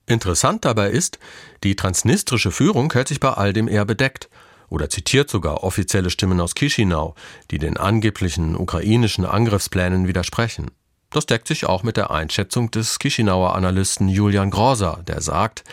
Interessant 0.07 0.65
dabei 0.65 0.89
ist, 0.89 1.19
die 1.63 1.75
transnistrische 1.75 2.51
Führung 2.51 2.91
hält 2.93 3.07
sich 3.07 3.19
bei 3.19 3.31
all 3.31 3.53
dem 3.53 3.67
eher 3.67 3.85
bedeckt 3.85 4.29
oder 4.69 4.89
zitiert 4.89 5.29
sogar 5.29 5.63
offizielle 5.63 6.09
Stimmen 6.09 6.39
aus 6.39 6.53
Chisinau, 6.53 7.15
die 7.51 7.59
den 7.59 7.77
angeblichen 7.77 8.55
ukrainischen 8.55 9.25
Angriffsplänen 9.25 10.07
widersprechen. 10.07 10.71
Das 11.11 11.25
deckt 11.25 11.47
sich 11.47 11.65
auch 11.65 11.83
mit 11.83 11.97
der 11.97 12.11
Einschätzung 12.11 12.71
des 12.71 12.97
Chisinauer 12.99 13.55
Analysten 13.55 14.09
Julian 14.09 14.49
Groser, 14.49 15.01
der 15.07 15.21
sagt, 15.21 15.63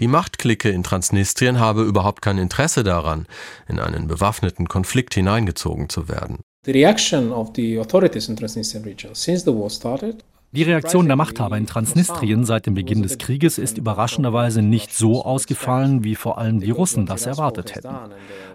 die 0.00 0.08
Machtklicke 0.08 0.70
in 0.70 0.82
Transnistrien 0.82 1.60
habe 1.60 1.82
überhaupt 1.82 2.22
kein 2.22 2.38
Interesse 2.38 2.84
daran, 2.84 3.26
in 3.68 3.78
einen 3.78 4.08
bewaffneten 4.08 4.68
Konflikt 4.68 5.14
hineingezogen 5.14 5.88
zu 5.88 6.08
werden. 6.08 6.40
The 6.64 6.72
reaction 6.72 7.32
of 7.32 7.50
the 7.54 7.78
authorities 7.78 8.28
in 8.28 8.36
Transnistrian 8.36 8.84
region 8.84 9.14
since 9.14 9.44
the 9.44 9.52
war 9.52 9.70
started 9.70 10.24
die 10.50 10.62
Reaktion 10.62 11.06
der 11.06 11.16
Machthaber 11.16 11.58
in 11.58 11.66
Transnistrien 11.66 12.44
seit 12.44 12.66
dem 12.66 12.74
Beginn 12.74 13.02
des 13.02 13.18
Krieges 13.18 13.58
ist 13.58 13.78
überraschenderweise 13.78 14.62
nicht 14.62 14.94
so 14.94 15.24
ausgefallen, 15.24 16.04
wie 16.04 16.14
vor 16.14 16.38
allem 16.38 16.60
die 16.60 16.70
Russen 16.70 17.06
das 17.06 17.26
erwartet 17.26 17.74
hätten. 17.74 17.94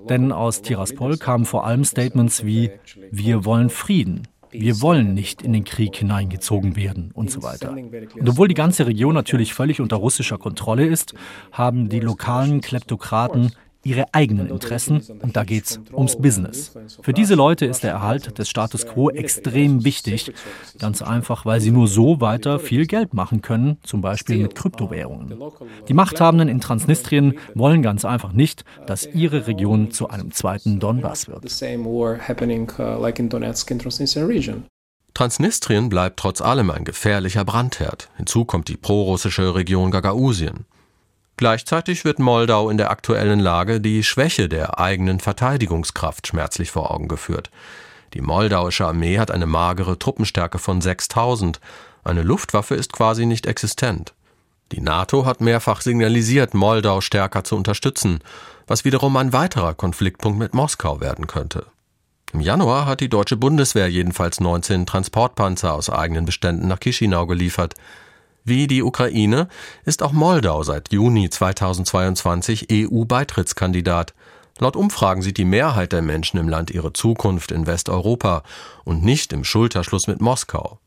Denn 0.10 0.32
aus 0.32 0.62
Tiraspol 0.62 1.18
kamen 1.18 1.46
vor 1.46 1.66
allem 1.66 1.86
Statements 1.86 2.44
wie 2.46 2.72
Wir 3.12 3.46
wollen 3.46 3.70
Frieden, 3.70 4.28
wir 4.54 4.82
wollen 4.82 5.14
nicht 5.14 5.42
in 5.42 5.54
den 5.54 5.64
Krieg 5.64 5.96
hineingezogen 5.96 6.76
werden 6.76 7.12
und 7.14 7.32
so 7.32 7.42
weiter. 7.42 7.72
Und 7.72 8.30
obwohl 8.30 8.48
die 8.48 8.54
ganze 8.54 8.86
Region 8.86 9.16
natürlich 9.16 9.54
völlig 9.54 9.82
unter 9.82 9.96
russischer 9.96 10.38
Kontrolle 10.38 10.86
ist, 10.86 11.16
haben 11.52 11.90
die 11.90 12.00
lokalen 12.00 12.62
Kleptokraten 12.62 13.52
ihre 13.84 14.06
eigenen 14.14 14.50
Interessen 14.50 15.02
und 15.22 15.36
da 15.36 15.44
geht 15.44 15.66
es 15.66 15.80
ums 15.94 16.16
Business. 16.18 16.72
Für 17.02 17.14
diese 17.14 17.36
Leute 17.36 17.66
ist 17.66 17.84
der 17.84 17.92
Erhalt 17.92 18.38
des 18.38 18.50
Status 18.50 18.86
quo 18.88 19.10
extrem 19.10 19.84
wichtig, 19.84 20.34
ganz 20.80 21.02
einfach, 21.02 21.46
weil 21.46 21.60
sie 21.60 21.72
nur 21.72 21.88
so 21.88 22.22
weiter 22.22 22.60
viel 22.60 22.86
Geld 22.88 23.14
machen 23.14 23.42
können, 23.42 23.78
zum 23.84 24.02
Beispiel 24.02 24.38
mit 24.38 24.56
Kryptowährungen. 24.56 25.38
Die 25.88 25.94
Machthabenden 25.94 26.48
in 26.48 26.62
Transnistrien 26.62 27.38
wollen 27.54 27.82
ganz 27.82 28.06
einfach 28.06 28.32
nicht, 28.32 28.64
dass 28.88 29.06
ihre 29.06 29.48
Region 29.48 29.92
zu 29.92 30.10
einem 30.10 30.32
zweiten 30.32 30.80
Donbass 30.80 31.28
wird. 31.28 31.44
Transnistrien 35.14 35.90
bleibt 35.90 36.20
trotz 36.20 36.42
allem 36.42 36.72
ein 36.72 36.86
gefährlicher 36.86 37.46
Brandherd. 37.46 38.10
Hinzu 38.18 38.46
kommt 38.46 38.68
die 38.68 38.78
prorussische 38.78 39.54
Region 39.54 39.92
Gagausien. 39.92 40.66
Gleichzeitig 41.38 42.06
wird 42.06 42.20
Moldau 42.20 42.70
in 42.70 42.78
der 42.78 42.92
aktuellen 42.92 43.40
Lage 43.40 43.82
die 43.82 44.04
Schwäche 44.04 44.48
der 44.50 44.80
eigenen 44.80 45.20
Verteidigungskraft 45.20 46.28
schmerzlich 46.28 46.72
vor 46.72 46.92
Augen 46.92 47.08
geführt. 47.08 47.50
Die 48.14 48.22
moldauische 48.22 48.86
Armee 48.86 49.18
hat 49.18 49.32
eine 49.32 49.48
magere 49.48 49.98
Truppenstärke 49.98 50.60
von 50.60 50.82
6000. 50.82 51.60
Eine 52.04 52.22
Luftwaffe 52.22 52.76
ist 52.76 52.94
quasi 52.94 53.26
nicht 53.26 53.48
existent. 53.48 54.14
Die 54.72 54.82
NATO 54.82 55.26
hat 55.26 55.42
mehrfach 55.42 55.82
signalisiert, 55.82 56.54
Moldau 56.54 57.02
stärker 57.02 57.44
zu 57.44 57.56
unterstützen, 57.56 58.20
was 58.68 58.86
wiederum 58.86 59.18
ein 59.18 59.34
weiterer 59.34 59.74
Konfliktpunkt 59.74 60.40
mit 60.40 60.54
Moskau 60.54 61.00
werden 61.00 61.28
könnte. 61.28 61.66
Im 62.34 62.40
Januar 62.40 62.88
hat 62.88 63.00
die 63.00 63.10
deutsche 63.10 63.38
Bundeswehr 63.38 63.88
jedenfalls 63.88 64.40
19 64.40 64.88
Transportpanzer 64.88 65.74
aus 65.74 65.92
eigenen 65.92 66.26
Beständen 66.26 66.68
nach 66.68 66.80
Chisinau 66.80 67.28
geliefert. 67.28 67.76
Wie 68.46 68.68
die 68.68 68.84
Ukraine 68.84 69.48
ist 69.86 70.04
auch 70.04 70.12
Moldau 70.12 70.64
seit 70.64 70.92
Juni 70.92 71.30
2022 71.30 72.68
EU-Beitrittskandidat. 72.70 74.14
Laut 74.60 74.76
Umfragen 74.76 75.22
sieht 75.22 75.38
die 75.38 75.46
Mehrheit 75.46 75.94
der 75.94 76.02
Menschen 76.02 76.38
im 76.38 76.50
Land 76.50 76.70
ihre 76.70 76.92
Zukunft 76.92 77.52
in 77.52 77.68
Westeuropa 77.68 78.44
und 78.84 79.04
nicht 79.04 79.32
im 79.32 79.46
Schulterschluss 79.46 80.08
mit 80.08 80.22
Moskau. 80.22 80.80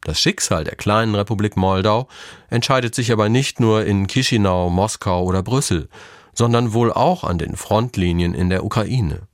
Das 0.00 0.20
Schicksal 0.20 0.64
der 0.64 0.76
kleinen 0.76 1.14
Republik 1.14 1.56
Moldau 1.56 2.08
entscheidet 2.48 2.94
sich 2.94 3.12
aber 3.12 3.28
nicht 3.28 3.60
nur 3.60 3.84
in 3.84 4.08
Chisinau, 4.08 4.70
Moskau 4.70 5.24
oder 5.24 5.42
Brüssel, 5.42 5.88
sondern 6.32 6.72
wohl 6.72 6.92
auch 6.92 7.24
an 7.24 7.38
den 7.38 7.56
Frontlinien 7.56 8.32
in 8.32 8.48
der 8.48 8.64
Ukraine. 8.64 9.28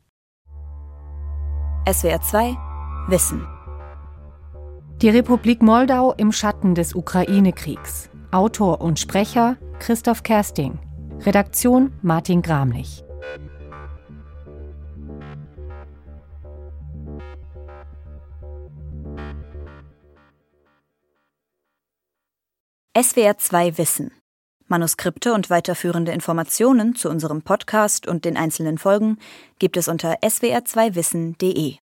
SWR 1.89 2.21
2 2.21 2.57
Wissen 3.09 3.47
die 5.03 5.09
Republik 5.09 5.63
Moldau 5.63 6.15
im 6.17 6.31
Schatten 6.31 6.77
des 6.77 6.95
Ukraine-Kriegs. 6.95 8.09
Autor 8.31 8.81
und 8.81 9.01
Sprecher 9.01 9.57
Christoph 9.81 10.23
Kersting. 10.23 10.79
Redaktion 11.23 11.93
Martin 12.03 12.41
Gramlich. 12.41 13.03
SWR 22.97 23.37
2 23.39 23.79
Wissen. 23.79 24.13
Manuskripte 24.69 25.35
und 25.35 25.51
weiterführende 25.51 26.13
Informationen 26.13 26.95
zu 26.95 27.11
unserem 27.11 27.43
Podcast 27.43 28.07
und 28.07 28.25
den 28.25 28.37
einzelnen 28.37 28.79
Folgen 28.79 29.19
gibt 29.59 29.77
es 29.77 29.89
unter 29.89 30.21
swr2wissen.de. 30.21 31.79